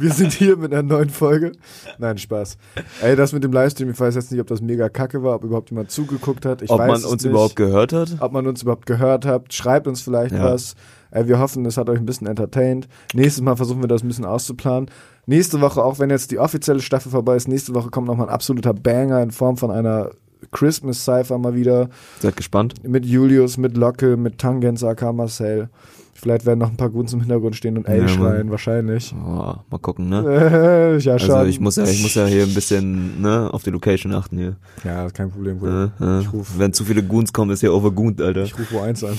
[0.01, 1.53] Wir sind hier mit einer neuen Folge.
[1.99, 2.57] Nein, Spaß.
[3.03, 5.45] Ey, das mit dem Livestream, ich weiß jetzt nicht, ob das mega kacke war, ob
[5.45, 6.63] überhaupt jemand zugeguckt hat.
[6.63, 7.31] Ich Ob weiß man uns nicht.
[7.31, 8.17] überhaupt gehört hat?
[8.21, 9.53] ob man uns überhaupt gehört hat.
[9.53, 10.43] Schreibt uns vielleicht Ja.
[10.43, 10.75] was.
[11.11, 12.89] Ey, wir hoffen, es hat euch ein bisschen entertained.
[13.13, 14.91] Nächstes Mal versuchen wir das ein bisschen auszuplanen.
[15.27, 18.33] Nächste Woche, auch wenn jetzt die offizielle Staffel vorbei ist, nächste Woche kommt nochmal ein
[18.35, 20.11] absoluter Banger in Form von einer
[20.53, 21.89] Christmas Cypher mal wieder.
[22.21, 22.75] Seid gespannt.
[22.87, 25.71] Mit Julius, mit Locke, mit Tangens, AK Marcel.
[26.17, 29.15] Vielleicht werden noch ein paar Guns im Hintergrund stehen und L Ja, schreien, wahrscheinlich.
[29.15, 30.99] Oh, mal gucken, ne?
[31.01, 31.31] ja, schon.
[31.33, 34.39] Also ich muss ja, ich muss ja hier ein bisschen ne, auf die Location achten
[34.39, 34.57] hier.
[34.85, 35.93] Ja, kein Problem, Bruder.
[36.01, 36.27] Äh, äh.
[36.29, 38.45] Ruf- Wenn zu viele Goons kommen, ist hier overgooned, Alter.
[38.45, 39.19] Ich rufe U1 an.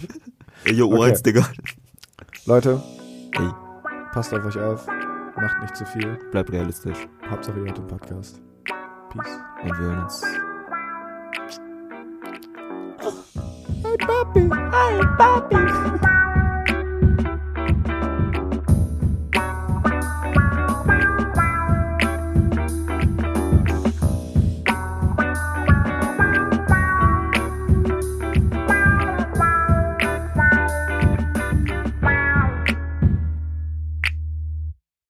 [0.64, 1.12] Ey, yo, Okay.
[1.12, 1.48] U1, Digga.
[2.44, 2.82] Leute,
[3.32, 3.48] Ey,
[4.12, 4.86] passt auf euch auf.
[5.36, 6.18] Macht nicht zu viel.
[6.30, 7.06] bleib realistisch.
[7.28, 8.40] Hauptsache ihr hört den Podcast.
[9.10, 9.38] Peace.
[9.62, 10.22] Und wir hören uns.
[13.82, 14.50] Hey, Papi.
[14.72, 16.15] Hey, Papi.